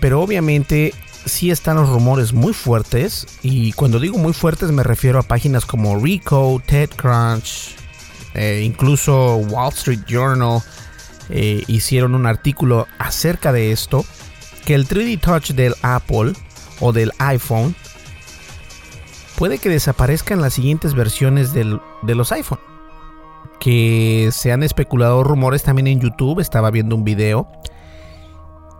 Pero 0.00 0.22
obviamente 0.22 0.94
sí 1.26 1.50
están 1.50 1.76
los 1.76 1.90
rumores 1.90 2.32
muy 2.32 2.54
fuertes. 2.54 3.26
Y 3.42 3.72
cuando 3.72 4.00
digo 4.00 4.18
muy 4.18 4.32
fuertes 4.32 4.70
me 4.70 4.82
refiero 4.82 5.18
a 5.18 5.22
páginas 5.22 5.66
como 5.66 5.98
Rico, 5.98 6.62
TechCrunch, 6.64 7.76
eh, 8.34 8.62
incluso 8.64 9.36
Wall 9.36 9.72
Street 9.74 10.04
Journal 10.08 10.62
eh, 11.28 11.64
hicieron 11.66 12.14
un 12.14 12.24
artículo 12.24 12.86
acerca 12.98 13.52
de 13.52 13.72
esto, 13.72 14.06
que 14.64 14.74
el 14.74 14.88
3D 14.88 15.20
Touch 15.20 15.50
del 15.50 15.74
Apple 15.82 16.32
o 16.80 16.92
del 16.92 17.12
iPhone 17.18 17.74
puede 19.36 19.58
que 19.58 19.68
desaparezca 19.68 20.34
en 20.34 20.42
las 20.42 20.54
siguientes 20.54 20.94
versiones 20.94 21.52
de 21.52 22.14
los 22.14 22.32
iPhone. 22.32 22.60
Que 23.58 24.30
se 24.32 24.52
han 24.52 24.62
especulado 24.62 25.22
rumores 25.22 25.62
también 25.62 25.86
en 25.86 26.00
YouTube, 26.00 26.40
estaba 26.40 26.70
viendo 26.70 26.96
un 26.96 27.04
video. 27.04 27.48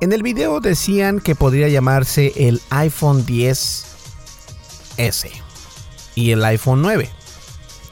En 0.00 0.12
el 0.12 0.22
video 0.22 0.60
decían 0.60 1.20
que 1.20 1.34
podría 1.34 1.68
llamarse 1.68 2.32
el 2.36 2.60
iPhone 2.70 3.26
10S 3.26 5.30
y 6.14 6.30
el 6.30 6.44
iPhone 6.44 6.82
9 6.82 7.10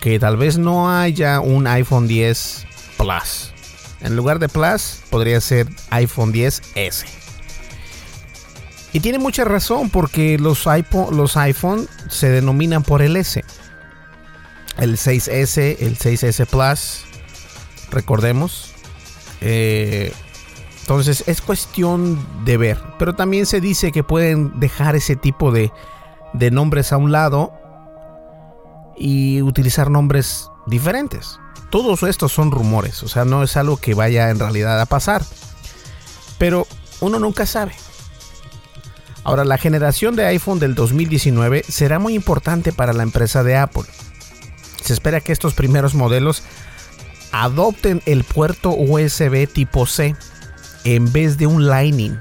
que 0.00 0.18
tal 0.18 0.36
vez 0.36 0.58
no 0.58 0.90
haya 0.90 1.40
un 1.40 1.66
iPhone 1.66 2.06
10 2.06 2.66
Plus. 2.96 3.52
En 4.00 4.16
lugar 4.16 4.38
de 4.38 4.48
Plus, 4.48 5.00
podría 5.10 5.40
ser 5.40 5.68
iPhone 5.90 6.32
10S. 6.32 7.04
Y 8.98 9.00
tiene 9.00 9.20
mucha 9.20 9.44
razón 9.44 9.90
porque 9.90 10.40
los 10.40 10.66
iPhone, 10.66 11.16
los 11.16 11.36
iPhone 11.36 11.86
se 12.08 12.30
denominan 12.30 12.82
por 12.82 13.00
el 13.00 13.16
S. 13.16 13.44
El 14.76 14.96
6S, 14.96 15.76
el 15.78 15.96
6S 15.96 16.46
Plus, 16.46 17.04
recordemos. 17.92 18.72
Eh, 19.40 20.12
entonces 20.80 21.22
es 21.28 21.40
cuestión 21.40 22.18
de 22.44 22.56
ver. 22.56 22.82
Pero 22.98 23.14
también 23.14 23.46
se 23.46 23.60
dice 23.60 23.92
que 23.92 24.02
pueden 24.02 24.58
dejar 24.58 24.96
ese 24.96 25.14
tipo 25.14 25.52
de, 25.52 25.70
de 26.32 26.50
nombres 26.50 26.92
a 26.92 26.96
un 26.96 27.12
lado 27.12 27.52
y 28.96 29.42
utilizar 29.42 29.92
nombres 29.92 30.50
diferentes. 30.66 31.38
Todos 31.70 32.02
estos 32.02 32.32
son 32.32 32.50
rumores, 32.50 33.04
o 33.04 33.08
sea, 33.08 33.24
no 33.24 33.44
es 33.44 33.56
algo 33.56 33.76
que 33.76 33.94
vaya 33.94 34.30
en 34.30 34.40
realidad 34.40 34.80
a 34.80 34.86
pasar. 34.86 35.22
Pero 36.36 36.66
uno 37.00 37.20
nunca 37.20 37.46
sabe. 37.46 37.76
Ahora, 39.28 39.44
la 39.44 39.58
generación 39.58 40.16
de 40.16 40.24
iPhone 40.24 40.58
del 40.58 40.74
2019 40.74 41.62
será 41.68 41.98
muy 41.98 42.14
importante 42.14 42.72
para 42.72 42.94
la 42.94 43.02
empresa 43.02 43.42
de 43.42 43.58
Apple. 43.58 43.82
Se 44.82 44.94
espera 44.94 45.20
que 45.20 45.32
estos 45.32 45.52
primeros 45.52 45.94
modelos 45.94 46.42
adopten 47.30 48.00
el 48.06 48.24
puerto 48.24 48.70
USB 48.70 49.46
tipo 49.46 49.84
C 49.84 50.16
en 50.84 51.12
vez 51.12 51.36
de 51.36 51.46
un 51.46 51.66
Lightning 51.66 52.18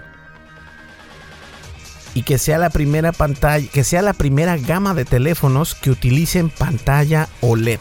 y 2.13 2.23
que 2.23 2.37
sea 2.37 2.57
la 2.57 2.71
primera 2.71 3.13
pantalla, 3.13 3.65
que 3.71 3.85
sea 3.85 4.01
la 4.01 4.11
primera 4.11 4.57
gama 4.57 4.93
de 4.93 5.05
teléfonos 5.05 5.75
que 5.75 5.91
utilicen 5.91 6.49
pantalla 6.49 7.29
OLED. 7.39 7.79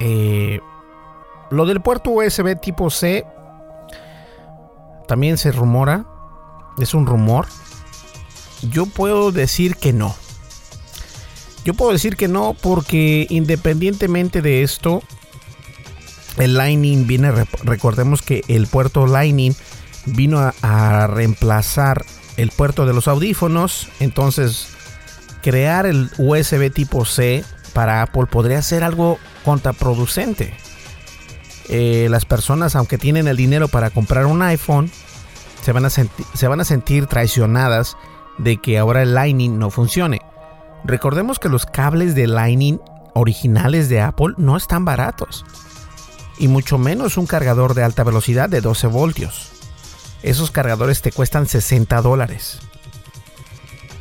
Eh, 0.00 0.58
lo 1.50 1.66
del 1.66 1.80
puerto 1.82 2.10
USB 2.10 2.58
tipo 2.60 2.90
C 2.90 3.24
también 5.06 5.38
se 5.38 5.52
rumora, 5.52 6.04
es 6.80 6.94
un 6.94 7.06
rumor. 7.06 7.46
Yo 8.62 8.86
puedo 8.86 9.32
decir 9.32 9.76
que 9.76 9.92
no. 9.92 10.14
Yo 11.64 11.74
puedo 11.74 11.92
decir 11.92 12.16
que 12.16 12.28
no 12.28 12.54
porque 12.60 13.26
independientemente 13.30 14.42
de 14.42 14.62
esto, 14.62 15.02
el 16.38 16.54
Lightning 16.54 17.06
viene, 17.06 17.30
recordemos 17.62 18.22
que 18.22 18.42
el 18.48 18.66
puerto 18.66 19.06
Lightning 19.06 19.54
vino 20.06 20.52
a, 20.62 21.06
reemplazar 21.08 22.04
el 22.36 22.50
puerto 22.50 22.86
de 22.86 22.94
los 22.94 23.08
audífonos. 23.08 23.88
Entonces, 24.00 24.68
crear 25.42 25.86
el 25.86 26.10
USB 26.18 26.72
tipo 26.72 27.04
C 27.04 27.44
para 27.72 28.02
Apple 28.02 28.26
podría 28.26 28.62
ser 28.62 28.84
algo 28.84 29.18
contraproducente. 29.44 30.54
eh, 31.68 32.08
las 32.10 32.24
personas, 32.24 32.76
aunque 32.76 32.96
tienen 32.96 33.28
el 33.28 33.36
dinero 33.36 33.68
para 33.68 33.90
comprar 33.90 34.24
un 34.24 34.40
iPhone, 34.40 34.90
se 35.68 35.72
van, 35.72 35.84
a 35.84 35.90
se 35.90 36.48
van 36.48 36.60
a 36.60 36.64
sentir 36.64 37.08
traicionadas 37.08 37.98
de 38.38 38.56
que 38.56 38.78
ahora 38.78 39.02
el 39.02 39.12
Lightning 39.12 39.58
no 39.58 39.68
funcione. 39.68 40.22
Recordemos 40.82 41.38
que 41.38 41.50
los 41.50 41.66
cables 41.66 42.14
de 42.14 42.26
Lightning 42.26 42.80
originales 43.12 43.90
de 43.90 44.00
Apple 44.00 44.32
no 44.38 44.56
están 44.56 44.86
baratos. 44.86 45.44
Y 46.38 46.48
mucho 46.48 46.78
menos 46.78 47.18
un 47.18 47.26
cargador 47.26 47.74
de 47.74 47.82
alta 47.82 48.02
velocidad 48.02 48.48
de 48.48 48.62
12 48.62 48.86
voltios. 48.86 49.50
Esos 50.22 50.50
cargadores 50.50 51.02
te 51.02 51.12
cuestan 51.12 51.46
60 51.46 52.00
dólares. 52.00 52.60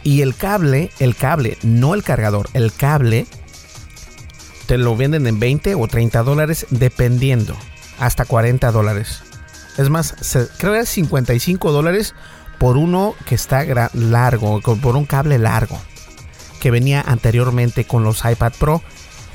Y 0.03 0.21
el 0.21 0.37
cable, 0.37 0.91
el 0.99 1.17
cable, 1.17 1.57
no 1.63 1.95
el 1.95 2.03
cargador, 2.03 2.47
el 2.53 2.71
cable, 2.71 3.27
te 4.67 4.77
lo 4.77 4.95
venden 4.95 5.27
en 5.27 5.37
20 5.37 5.75
o 5.75 5.85
30 5.85 6.23
dólares 6.23 6.65
dependiendo. 6.69 7.57
Hasta 7.99 8.23
40 8.23 8.71
dólares. 8.71 9.23
Es 9.77 9.89
más, 9.89 10.15
creo 10.57 10.73
que 10.73 10.79
es 10.79 10.89
55 10.89 11.71
dólares 11.71 12.15
por 12.57 12.77
uno 12.77 13.13
que 13.25 13.35
está 13.35 13.65
largo, 13.93 14.61
por 14.61 14.95
un 14.95 15.05
cable 15.05 15.37
largo. 15.37 15.79
Que 16.59 16.71
venía 16.71 17.01
anteriormente 17.01 17.85
con 17.85 18.03
los 18.03 18.25
iPad 18.25 18.53
Pro. 18.59 18.81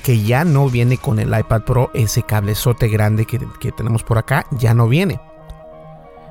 Que 0.03 0.23
ya 0.23 0.45
no 0.45 0.69
viene 0.69 0.99
con 0.99 1.21
el 1.21 1.29
iPad 1.39 1.63
Pro. 1.63 1.91
Ese 1.95 2.25
cablezote 2.25 2.89
grande 2.89 3.25
que, 3.25 3.41
que 3.61 3.71
tenemos 3.71 4.03
por 4.03 4.19
acá 4.19 4.47
ya 4.51 4.75
no 4.75 4.89
viene. 4.89 5.21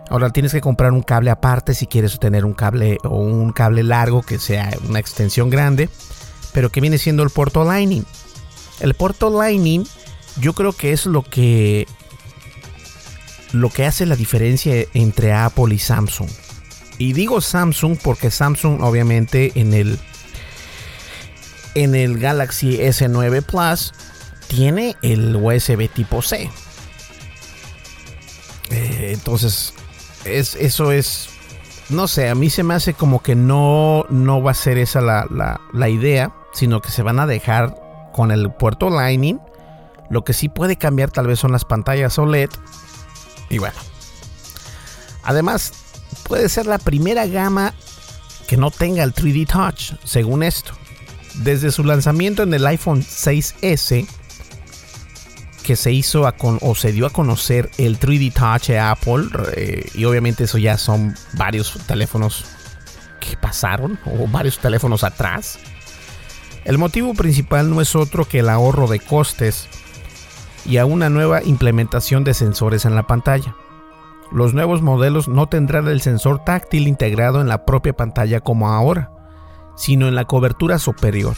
Ahora 0.10 0.30
tienes 0.30 0.52
que 0.52 0.60
comprar 0.60 0.92
un 0.92 1.04
cable 1.04 1.30
aparte 1.30 1.74
si 1.74 1.88
quieres 1.88 2.20
tener 2.20 2.44
un 2.44 2.54
cable 2.54 2.98
o 3.06 3.16
un 3.20 3.54
cable 3.54 3.82
largo 3.82 4.24
que 4.24 4.40
sea 4.40 4.70
una 4.90 5.00
extensión 5.00 5.50
grande, 5.50 5.90
pero 6.52 6.70
que 6.70 6.82
viene 6.82 6.98
siendo 6.98 7.24
el 7.24 7.30
puerto 7.30 7.64
Lightning. 7.64 8.04
El 8.82 8.94
puerto 8.94 9.30
Lightning 9.30 9.86
yo 10.42 10.52
creo 10.52 10.74
que 10.74 10.92
es 10.92 11.06
lo 11.06 11.24
que 11.24 11.88
lo 13.54 13.70
que 13.70 13.86
hace 13.86 14.06
la 14.06 14.16
diferencia 14.16 14.86
entre 14.94 15.34
Apple 15.34 15.74
y 15.74 15.80
Samsung. 15.80 16.30
Y 16.98 17.14
digo 17.14 17.42
Samsung 17.42 17.98
porque 18.02 18.32
Samsung 18.32 18.82
obviamente 18.82 19.52
en 19.56 19.74
el 19.74 20.00
en 21.74 21.96
el 21.96 22.20
Galaxy 22.20 22.78
S9 22.78 23.44
Plus 23.44 23.94
tiene 24.48 24.96
el 25.02 25.36
USB 25.36 25.90
tipo 25.90 26.22
C. 26.22 26.50
Eh, 28.70 29.12
entonces 29.14 29.74
es, 30.26 30.56
eso 30.56 30.92
es, 30.92 31.30
no 31.90 32.08
sé, 32.08 32.30
a 32.30 32.36
mí 32.36 32.50
se 32.50 32.64
me 32.64 32.74
hace 32.74 32.94
como 32.94 33.22
que 33.22 33.36
no, 33.36 34.06
no 34.10 34.42
va 34.42 34.52
a 34.52 34.56
ser 34.56 34.78
esa 34.78 35.02
la, 35.02 35.90
idea, 35.90 36.34
sino 36.54 36.82
que 36.82 36.90
se 36.90 37.04
van 37.04 37.20
a 37.20 37.26
dejar 37.26 37.76
con 38.14 38.32
el 38.32 38.52
puerto 38.52 38.90
Lightning. 38.90 39.40
Lo 40.10 40.24
que 40.24 40.34
sí 40.34 40.50
puede 40.50 40.76
cambiar 40.76 41.12
tal 41.12 41.28
vez 41.28 41.40
son 41.40 41.52
las 41.52 41.66
pantallas 41.66 42.20
OLED. 42.20 42.50
Y 43.52 43.60
bueno. 43.60 43.76
Además, 45.24 45.74
puede 46.28 46.50
ser 46.50 46.66
la 46.66 46.80
primera 46.80 47.28
gama 47.28 47.76
que 48.48 48.58
no 48.58 48.72
tenga 48.72 49.04
el 49.04 49.14
3D 49.14 49.48
Touch, 49.48 50.00
según 50.04 50.42
esto. 50.42 50.74
Desde 51.36 51.72
su 51.72 51.84
lanzamiento 51.84 52.44
en 52.44 52.54
el 52.54 52.66
iPhone 52.66 53.04
6S, 53.04 54.08
que 55.64 55.76
se 55.76 55.92
hizo 55.92 56.24
o 56.62 56.76
se 56.76 56.92
dio 56.92 57.06
a 57.06 57.12
conocer 57.12 57.70
el 57.78 58.00
3D 58.00 58.34
Touch 58.34 58.70
de 58.70 58.80
Apple 58.80 59.26
eh, 59.56 59.90
y 59.94 60.06
obviamente 60.06 60.46
eso 60.46 60.58
ya 60.58 60.78
son 60.78 61.16
varios 61.34 61.78
teléfonos 61.86 62.46
que 63.20 63.38
pasaron 63.38 64.00
o 64.06 64.28
varios 64.28 64.58
teléfonos 64.58 65.04
atrás. 65.04 65.60
El 66.66 66.78
motivo 66.78 67.14
principal 67.14 67.70
no 67.70 67.82
es 67.82 67.96
otro 67.96 68.28
que 68.28 68.40
el 68.40 68.50
ahorro 68.50 68.88
de 68.88 69.00
costes 69.00 69.68
y 70.66 70.78
a 70.78 70.86
una 70.86 71.10
nueva 71.10 71.44
implementación 71.44 72.24
de 72.24 72.34
sensores 72.34 72.86
en 72.86 72.96
la 72.96 73.08
pantalla. 73.08 73.56
Los 74.32 74.54
nuevos 74.54 74.82
modelos 74.82 75.28
no 75.28 75.48
tendrán 75.48 75.88
el 75.88 76.02
sensor 76.02 76.44
táctil 76.44 76.88
integrado 76.88 77.42
en 77.42 77.48
la 77.48 77.66
propia 77.66 77.94
pantalla 77.94 78.40
como 78.40 78.70
ahora, 78.70 79.12
sino 79.76 80.08
en 80.08 80.16
la 80.16 80.26
cobertura 80.26 80.80
superior. 80.80 81.36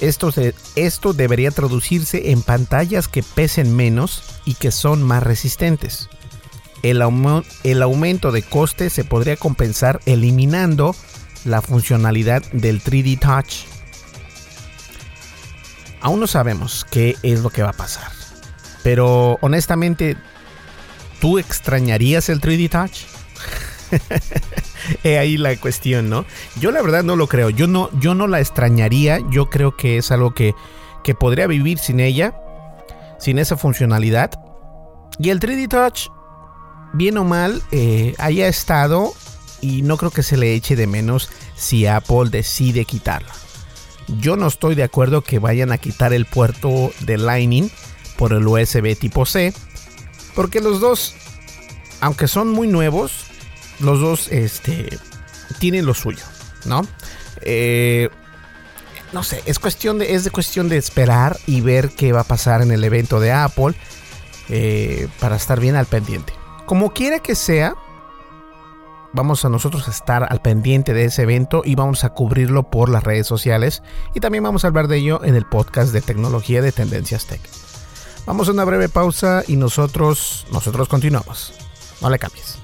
Esto, 0.00 0.30
esto 0.76 1.12
debería 1.12 1.50
traducirse 1.50 2.30
en 2.32 2.42
pantallas 2.42 3.08
que 3.08 3.22
pesen 3.22 3.74
menos 3.74 4.22
y 4.44 4.54
que 4.54 4.70
son 4.70 5.02
más 5.02 5.22
resistentes. 5.22 6.10
El, 6.82 7.02
el 7.62 7.82
aumento 7.82 8.32
de 8.32 8.42
coste 8.42 8.90
se 8.90 9.04
podría 9.04 9.36
compensar 9.36 10.00
eliminando 10.04 10.94
la 11.46 11.62
funcionalidad 11.62 12.42
del 12.52 12.82
3D 12.82 13.18
Touch. 13.18 13.66
Aún 16.02 16.20
no 16.20 16.26
sabemos 16.26 16.84
qué 16.90 17.16
es 17.22 17.40
lo 17.40 17.48
que 17.48 17.62
va 17.62 17.70
a 17.70 17.74
pasar. 17.74 18.23
Pero 18.84 19.38
honestamente, 19.40 20.16
¿tú 21.18 21.38
extrañarías 21.38 22.28
el 22.28 22.40
3D 22.40 22.68
Touch? 22.70 23.06
He 25.02 25.18
ahí 25.18 25.38
la 25.38 25.56
cuestión, 25.56 26.10
¿no? 26.10 26.26
Yo 26.60 26.70
la 26.70 26.82
verdad 26.82 27.02
no 27.02 27.16
lo 27.16 27.26
creo. 27.26 27.48
Yo 27.48 27.66
no, 27.66 27.88
yo 27.98 28.14
no 28.14 28.26
la 28.26 28.40
extrañaría. 28.40 29.20
Yo 29.30 29.48
creo 29.48 29.74
que 29.74 29.96
es 29.96 30.12
algo 30.12 30.34
que, 30.34 30.54
que 31.02 31.14
podría 31.14 31.46
vivir 31.46 31.78
sin 31.78 31.98
ella, 31.98 32.38
sin 33.18 33.38
esa 33.38 33.56
funcionalidad. 33.56 34.32
Y 35.18 35.30
el 35.30 35.40
3D 35.40 35.68
Touch, 35.68 36.08
bien 36.92 37.16
o 37.16 37.24
mal, 37.24 37.62
eh, 37.72 38.14
haya 38.18 38.48
estado 38.48 39.14
y 39.62 39.80
no 39.80 39.96
creo 39.96 40.10
que 40.10 40.22
se 40.22 40.36
le 40.36 40.52
eche 40.52 40.76
de 40.76 40.86
menos 40.86 41.30
si 41.56 41.86
Apple 41.86 42.28
decide 42.30 42.84
quitarla. 42.84 43.32
Yo 44.20 44.36
no 44.36 44.48
estoy 44.48 44.74
de 44.74 44.82
acuerdo 44.82 45.22
que 45.22 45.38
vayan 45.38 45.72
a 45.72 45.78
quitar 45.78 46.12
el 46.12 46.26
puerto 46.26 46.92
de 47.00 47.16
Lightning 47.16 47.70
por 48.16 48.32
el 48.32 48.46
USB 48.46 48.96
tipo 48.98 49.26
C, 49.26 49.52
porque 50.34 50.60
los 50.60 50.80
dos, 50.80 51.14
aunque 52.00 52.28
son 52.28 52.48
muy 52.48 52.68
nuevos, 52.68 53.26
los 53.80 54.00
dos 54.00 54.28
este, 54.30 54.98
tienen 55.58 55.86
lo 55.86 55.94
suyo, 55.94 56.24
¿no? 56.64 56.86
Eh, 57.42 58.08
no 59.12 59.22
sé, 59.22 59.42
es 59.46 59.58
cuestión 59.58 59.98
de, 59.98 60.14
es 60.14 60.28
cuestión 60.30 60.68
de 60.68 60.76
esperar 60.76 61.38
y 61.46 61.60
ver 61.60 61.90
qué 61.90 62.12
va 62.12 62.20
a 62.20 62.24
pasar 62.24 62.62
en 62.62 62.72
el 62.72 62.82
evento 62.82 63.20
de 63.20 63.32
Apple 63.32 63.74
eh, 64.48 65.08
para 65.20 65.36
estar 65.36 65.60
bien 65.60 65.76
al 65.76 65.86
pendiente. 65.86 66.32
Como 66.66 66.92
quiera 66.92 67.20
que 67.20 67.34
sea, 67.34 67.76
vamos 69.12 69.44
a 69.44 69.48
nosotros 69.48 69.86
a 69.86 69.92
estar 69.92 70.26
al 70.28 70.42
pendiente 70.42 70.92
de 70.92 71.04
ese 71.04 71.22
evento 71.22 71.62
y 71.64 71.76
vamos 71.76 72.04
a 72.04 72.10
cubrirlo 72.10 72.70
por 72.70 72.88
las 72.88 73.04
redes 73.04 73.26
sociales 73.26 73.82
y 74.14 74.20
también 74.20 74.42
vamos 74.42 74.64
a 74.64 74.68
hablar 74.68 74.88
de 74.88 74.96
ello 74.96 75.22
en 75.24 75.36
el 75.36 75.46
podcast 75.46 75.92
de 75.92 76.00
tecnología 76.00 76.60
de 76.60 76.72
Tendencias 76.72 77.26
Tech. 77.26 77.40
Vamos 78.26 78.48
a 78.48 78.52
una 78.52 78.64
breve 78.64 78.88
pausa 78.88 79.42
y 79.46 79.56
nosotros, 79.56 80.46
nosotros 80.50 80.88
continuamos. 80.88 81.52
No 82.00 82.08
le 82.08 82.18
cambies. 82.18 82.58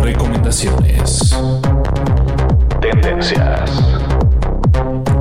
Recomendaciones. 0.00 1.36
Tendencias. 2.80 3.70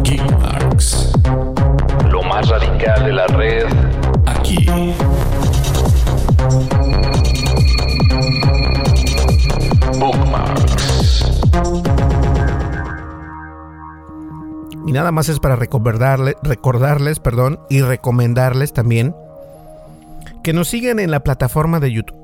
Geekmarks. 0.03 1.11
Lo 2.09 2.23
más 2.23 2.47
radical 2.47 3.05
de 3.05 3.13
la 3.13 3.27
red 3.27 3.65
aquí. 4.25 4.65
Y 14.87 14.91
nada 14.91 15.11
más 15.11 15.29
es 15.29 15.39
para 15.39 15.55
recordarles, 15.55 16.35
recordarles 16.43 17.19
perdón, 17.19 17.59
y 17.69 17.81
recomendarles 17.81 18.73
también 18.73 19.15
que 20.43 20.53
nos 20.53 20.69
sigan 20.69 20.99
en 20.99 21.11
la 21.11 21.21
plataforma 21.21 21.79
de 21.79 21.91
YouTube. 21.91 22.17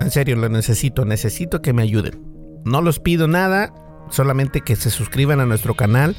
En 0.00 0.10
serio, 0.10 0.36
lo 0.36 0.48
necesito, 0.48 1.04
necesito 1.04 1.62
que 1.62 1.72
me 1.72 1.82
ayuden. 1.82 2.20
No 2.64 2.80
los 2.80 2.98
pido 2.98 3.28
nada, 3.28 3.72
solamente 4.10 4.60
que 4.60 4.76
se 4.76 4.90
suscriban 4.90 5.40
a 5.40 5.46
nuestro 5.46 5.74
canal. 5.74 6.16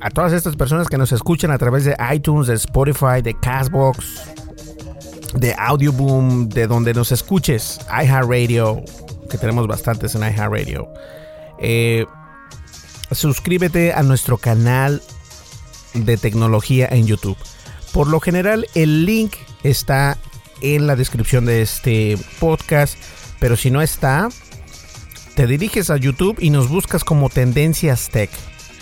A 0.00 0.10
todas 0.10 0.32
estas 0.32 0.56
personas 0.56 0.88
que 0.88 0.98
nos 0.98 1.12
escuchan 1.12 1.52
a 1.52 1.58
través 1.58 1.84
de 1.84 1.96
iTunes, 2.12 2.48
de 2.48 2.54
Spotify, 2.54 3.22
de 3.22 3.34
Castbox, 3.40 4.20
de 5.34 5.54
Audioboom, 5.56 6.48
de 6.48 6.66
donde 6.66 6.92
nos 6.92 7.12
escuches, 7.12 7.80
iHeartRadio, 7.88 8.82
que 9.30 9.38
tenemos 9.38 9.66
bastantes 9.66 10.14
en 10.14 10.22
iHeartRadio. 10.22 10.88
Eh, 11.60 12.04
suscríbete 13.14 13.92
a 13.92 14.02
nuestro 14.02 14.38
canal 14.38 15.02
de 15.94 16.16
tecnología 16.16 16.88
en 16.90 17.06
YouTube. 17.06 17.36
Por 17.92 18.08
lo 18.08 18.20
general, 18.20 18.66
el 18.74 19.04
link 19.04 19.34
está 19.62 20.18
en 20.62 20.86
la 20.86 20.96
descripción 20.96 21.44
de 21.44 21.62
este 21.62 22.16
podcast. 22.38 22.96
Pero 23.38 23.56
si 23.56 23.70
no 23.70 23.82
está, 23.82 24.28
te 25.34 25.46
diriges 25.46 25.90
a 25.90 25.96
YouTube 25.96 26.36
y 26.38 26.50
nos 26.50 26.68
buscas 26.68 27.04
como 27.04 27.28
Tendencias 27.28 28.08
Tech. 28.08 28.30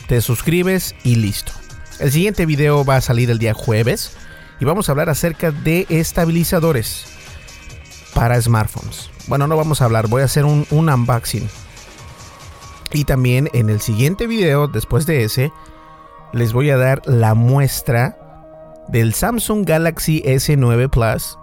Te 0.06 0.20
suscribes 0.20 0.94
y 1.02 1.16
listo. 1.16 1.52
El 1.98 2.12
siguiente 2.12 2.46
video 2.46 2.84
va 2.84 2.96
a 2.96 3.00
salir 3.00 3.30
el 3.30 3.38
día 3.38 3.54
jueves 3.54 4.12
y 4.58 4.64
vamos 4.64 4.88
a 4.88 4.92
hablar 4.92 5.08
acerca 5.08 5.50
de 5.50 5.86
estabilizadores 5.88 7.06
para 8.14 8.40
smartphones. 8.40 9.10
Bueno, 9.26 9.46
no 9.46 9.56
vamos 9.56 9.80
a 9.80 9.84
hablar, 9.84 10.08
voy 10.08 10.22
a 10.22 10.26
hacer 10.26 10.44
un, 10.44 10.66
un 10.70 10.88
unboxing. 10.88 11.48
Y 12.92 13.04
también 13.04 13.48
en 13.52 13.70
el 13.70 13.80
siguiente 13.80 14.26
video, 14.26 14.66
después 14.66 15.06
de 15.06 15.24
ese, 15.24 15.52
les 16.32 16.52
voy 16.52 16.70
a 16.70 16.76
dar 16.76 17.02
la 17.06 17.34
muestra 17.34 18.16
del 18.88 19.14
Samsung 19.14 19.64
Galaxy 19.64 20.22
S9 20.22 20.90
Plus 20.90 21.38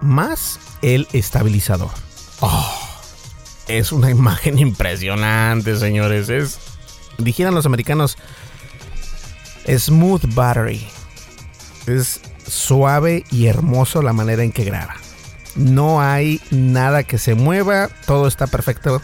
más 0.00 0.58
el 0.82 1.06
estabilizador. 1.12 1.90
Oh, 2.40 2.74
es 3.68 3.92
una 3.92 4.10
imagen 4.10 4.58
impresionante, 4.58 5.76
señores. 5.76 6.28
Es, 6.28 6.58
dijeran 7.18 7.54
los 7.54 7.66
americanos, 7.66 8.16
Smooth 9.66 10.34
Battery. 10.34 10.86
Es 11.86 12.20
suave 12.46 13.24
y 13.30 13.46
hermoso 13.46 14.02
la 14.02 14.12
manera 14.12 14.42
en 14.42 14.52
que 14.52 14.64
graba. 14.64 14.96
No 15.54 16.00
hay 16.00 16.40
nada 16.50 17.02
que 17.02 17.18
se 17.18 17.34
mueva, 17.34 17.88
todo 18.06 18.28
está 18.28 18.46
perfecto. 18.46 19.02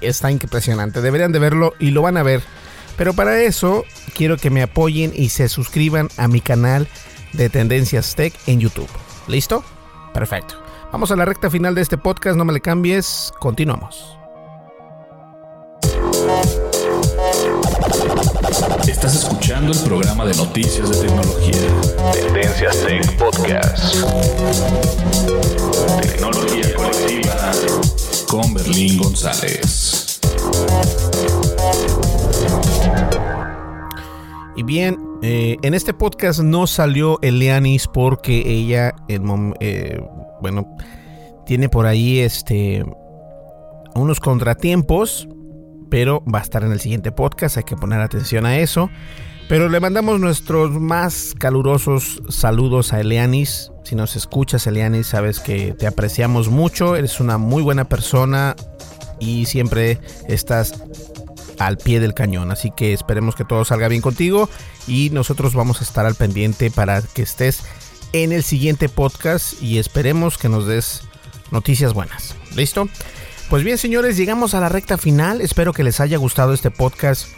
Está 0.00 0.30
impresionante. 0.30 1.00
Deberían 1.00 1.32
de 1.32 1.38
verlo 1.38 1.74
y 1.78 1.90
lo 1.90 2.02
van 2.02 2.16
a 2.16 2.22
ver. 2.22 2.42
Pero 2.96 3.12
para 3.12 3.40
eso 3.42 3.84
quiero 4.14 4.36
que 4.36 4.50
me 4.50 4.62
apoyen 4.62 5.12
y 5.14 5.30
se 5.30 5.48
suscriban 5.48 6.08
a 6.16 6.28
mi 6.28 6.40
canal 6.40 6.88
de 7.32 7.48
Tendencias 7.48 8.14
Tech 8.14 8.32
en 8.46 8.60
YouTube. 8.60 8.88
¿Listo? 9.26 9.64
Perfecto. 10.12 10.62
Vamos 10.92 11.10
a 11.10 11.16
la 11.16 11.24
recta 11.24 11.50
final 11.50 11.74
de 11.74 11.82
este 11.82 11.98
podcast, 11.98 12.36
no 12.36 12.44
me 12.44 12.52
le 12.52 12.60
cambies, 12.60 13.32
continuamos. 13.40 14.16
Estás 18.86 19.16
escuchando 19.16 19.72
el 19.72 19.80
programa 19.80 20.24
de 20.24 20.34
noticias 20.36 20.88
de 20.90 21.08
tecnología. 21.08 22.12
Tendencias 22.12 22.78
Tech 22.86 23.16
Podcast. 23.16 23.96
Tecnología 26.00 26.74
colectiva 26.76 27.52
con 28.34 28.52
Berlín 28.52 28.98
González. 28.98 30.18
Y 34.56 34.62
bien, 34.64 34.98
eh, 35.22 35.56
en 35.62 35.72
este 35.72 35.94
podcast 35.94 36.40
no 36.40 36.66
salió 36.66 37.20
Elianis 37.22 37.86
porque 37.86 38.42
ella, 38.44 38.92
eh, 39.08 40.00
bueno, 40.40 40.76
tiene 41.46 41.68
por 41.68 41.86
ahí 41.86 42.18
este 42.18 42.84
unos 43.94 44.18
contratiempos, 44.18 45.28
pero 45.88 46.24
va 46.24 46.40
a 46.40 46.42
estar 46.42 46.64
en 46.64 46.72
el 46.72 46.80
siguiente 46.80 47.12
podcast, 47.12 47.56
hay 47.58 47.62
que 47.62 47.76
poner 47.76 48.00
atención 48.00 48.46
a 48.46 48.58
eso. 48.58 48.90
Pero 49.48 49.68
le 49.68 49.78
mandamos 49.78 50.20
nuestros 50.20 50.70
más 50.70 51.34
calurosos 51.38 52.22
saludos 52.28 52.92
a 52.92 53.00
Elianis. 53.00 53.70
Si 53.84 53.94
nos 53.94 54.16
escuchas, 54.16 54.66
Elianis, 54.66 55.08
sabes 55.08 55.38
que 55.38 55.74
te 55.74 55.86
apreciamos 55.86 56.48
mucho, 56.48 56.96
eres 56.96 57.20
una 57.20 57.36
muy 57.36 57.62
buena 57.62 57.84
persona 57.84 58.56
y 59.20 59.44
siempre 59.44 59.98
estás 60.28 60.82
al 61.58 61.76
pie 61.76 62.00
del 62.00 62.14
cañón. 62.14 62.50
Así 62.50 62.72
que 62.74 62.94
esperemos 62.94 63.34
que 63.34 63.44
todo 63.44 63.64
salga 63.66 63.88
bien 63.88 64.00
contigo 64.00 64.48
y 64.86 65.10
nosotros 65.10 65.54
vamos 65.54 65.80
a 65.80 65.84
estar 65.84 66.06
al 66.06 66.14
pendiente 66.14 66.70
para 66.70 67.02
que 67.02 67.22
estés 67.22 67.64
en 68.14 68.32
el 68.32 68.42
siguiente 68.42 68.88
podcast 68.88 69.62
y 69.62 69.78
esperemos 69.78 70.38
que 70.38 70.48
nos 70.48 70.66
des 70.66 71.02
noticias 71.50 71.92
buenas. 71.92 72.34
¿Listo? 72.56 72.88
Pues 73.50 73.62
bien, 73.62 73.76
señores, 73.76 74.16
llegamos 74.16 74.54
a 74.54 74.60
la 74.60 74.70
recta 74.70 74.96
final. 74.96 75.42
Espero 75.42 75.74
que 75.74 75.84
les 75.84 76.00
haya 76.00 76.16
gustado 76.16 76.54
este 76.54 76.70
podcast. 76.70 77.28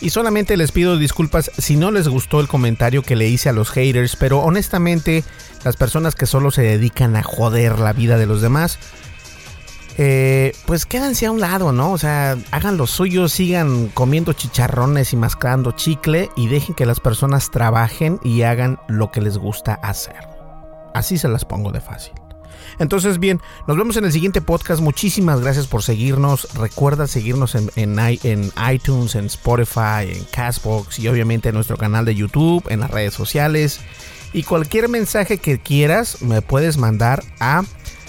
Y 0.00 0.10
solamente 0.10 0.56
les 0.56 0.72
pido 0.72 0.96
disculpas 0.96 1.50
si 1.58 1.76
no 1.76 1.90
les 1.90 2.08
gustó 2.08 2.40
el 2.40 2.48
comentario 2.48 3.02
que 3.02 3.16
le 3.16 3.28
hice 3.28 3.50
a 3.50 3.52
los 3.52 3.70
haters, 3.70 4.16
pero 4.16 4.40
honestamente 4.40 5.24
las 5.62 5.76
personas 5.76 6.14
que 6.14 6.26
solo 6.26 6.50
se 6.50 6.62
dedican 6.62 7.16
a 7.16 7.22
joder 7.22 7.78
la 7.78 7.92
vida 7.92 8.16
de 8.16 8.26
los 8.26 8.40
demás, 8.40 8.78
eh, 9.98 10.52
pues 10.64 10.86
quédense 10.86 11.26
a 11.26 11.30
un 11.30 11.40
lado, 11.40 11.72
¿no? 11.72 11.92
O 11.92 11.98
sea, 11.98 12.38
hagan 12.50 12.78
lo 12.78 12.86
suyo, 12.86 13.28
sigan 13.28 13.88
comiendo 13.88 14.32
chicharrones 14.32 15.12
y 15.12 15.16
mascando 15.16 15.72
chicle 15.72 16.30
y 16.36 16.48
dejen 16.48 16.74
que 16.74 16.86
las 16.86 17.00
personas 17.00 17.50
trabajen 17.50 18.18
y 18.24 18.42
hagan 18.42 18.78
lo 18.88 19.10
que 19.10 19.20
les 19.20 19.36
gusta 19.36 19.74
hacer. 19.74 20.16
Así 20.94 21.18
se 21.18 21.28
las 21.28 21.44
pongo 21.44 21.72
de 21.72 21.82
fácil. 21.82 22.14
Entonces, 22.78 23.18
bien, 23.18 23.40
nos 23.66 23.76
vemos 23.76 23.96
en 23.96 24.04
el 24.04 24.12
siguiente 24.12 24.40
podcast. 24.40 24.80
Muchísimas 24.80 25.40
gracias 25.40 25.66
por 25.66 25.82
seguirnos. 25.82 26.48
Recuerda 26.54 27.06
seguirnos 27.06 27.54
en, 27.54 27.70
en, 27.76 28.50
iTunes, 28.72 29.14
en 29.14 29.26
Spotify, 29.26 30.10
en 30.12 30.24
Castbox 30.30 30.98
y 30.98 31.08
obviamente 31.08 31.50
en 31.50 31.54
nuestro 31.54 31.76
canal 31.76 32.04
de 32.04 32.14
YouTube, 32.14 32.64
en 32.68 32.80
las 32.80 32.90
redes 32.90 33.14
sociales. 33.14 33.80
Y 34.32 34.44
cualquier 34.44 34.88
mensaje 34.88 35.38
que 35.38 35.58
quieras 35.58 36.22
me 36.22 36.42
puedes 36.42 36.76
mandar 36.76 37.24
a 37.40 37.62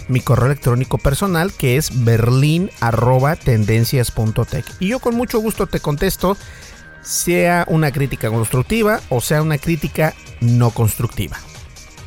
mi 0.08 0.20
correo 0.20 0.48
electrónico 0.48 0.98
personal 0.98 1.54
que 1.54 1.78
es 1.78 2.04
berlin.tendencias.tech. 2.04 4.66
Y 4.80 4.88
yo 4.90 5.00
con 5.00 5.16
mucho 5.16 5.40
gusto 5.40 5.68
te 5.68 5.80
contesto, 5.80 6.36
sea 7.02 7.66
una 7.68 7.92
crítica 7.92 8.30
constructiva 8.30 9.02
o 9.10 9.22
sea 9.22 9.42
una 9.42 9.58
crítica 9.58 10.14
no 10.40 10.70
constructiva. 10.72 11.40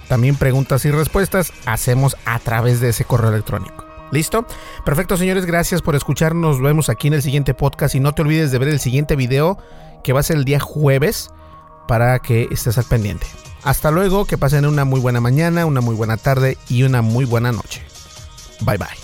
También 0.08 0.36
preguntas 0.36 0.84
y 0.84 0.90
respuestas 0.90 1.52
hacemos 1.66 2.16
a 2.24 2.38
través 2.38 2.80
de 2.80 2.90
ese 2.90 3.04
correo 3.04 3.30
electrónico. 3.30 3.84
¿Listo? 4.10 4.46
Perfecto, 4.84 5.16
señores, 5.16 5.46
gracias 5.46 5.82
por 5.82 5.96
escucharnos. 5.96 6.56
Nos 6.56 6.62
vemos 6.62 6.88
aquí 6.88 7.08
en 7.08 7.14
el 7.14 7.22
siguiente 7.22 7.54
podcast 7.54 7.94
y 7.94 8.00
no 8.00 8.12
te 8.12 8.22
olvides 8.22 8.52
de 8.52 8.58
ver 8.58 8.68
el 8.68 8.80
siguiente 8.80 9.16
video 9.16 9.58
que 10.04 10.12
va 10.12 10.20
a 10.20 10.22
ser 10.22 10.36
el 10.36 10.44
día 10.44 10.60
jueves 10.60 11.30
para 11.88 12.18
que 12.20 12.48
estés 12.50 12.78
al 12.78 12.84
pendiente. 12.84 13.26
Hasta 13.64 13.90
luego, 13.90 14.26
que 14.26 14.38
pasen 14.38 14.66
una 14.66 14.84
muy 14.84 15.00
buena 15.00 15.20
mañana, 15.20 15.66
una 15.66 15.80
muy 15.80 15.96
buena 15.96 16.16
tarde 16.16 16.58
y 16.68 16.82
una 16.82 17.02
muy 17.02 17.24
buena 17.24 17.50
noche. 17.50 17.82
Bye 18.60 18.76
bye. 18.76 19.03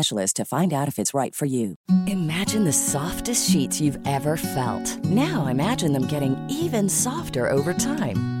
specialist 0.01 0.35
to 0.37 0.45
find 0.45 0.73
out 0.73 0.87
if 0.87 0.97
it's 0.97 1.13
right 1.13 1.35
for 1.35 1.45
you. 1.45 1.75
Imagine 2.07 2.63
the 2.65 2.73
softest 2.73 3.49
sheets 3.49 3.79
you've 3.81 3.99
ever 4.07 4.37
felt. 4.37 5.05
Now 5.05 5.47
imagine 5.47 5.93
them 5.93 6.07
getting 6.07 6.35
even 6.49 6.89
softer 6.89 7.49
over 7.49 7.73
time. 7.73 8.40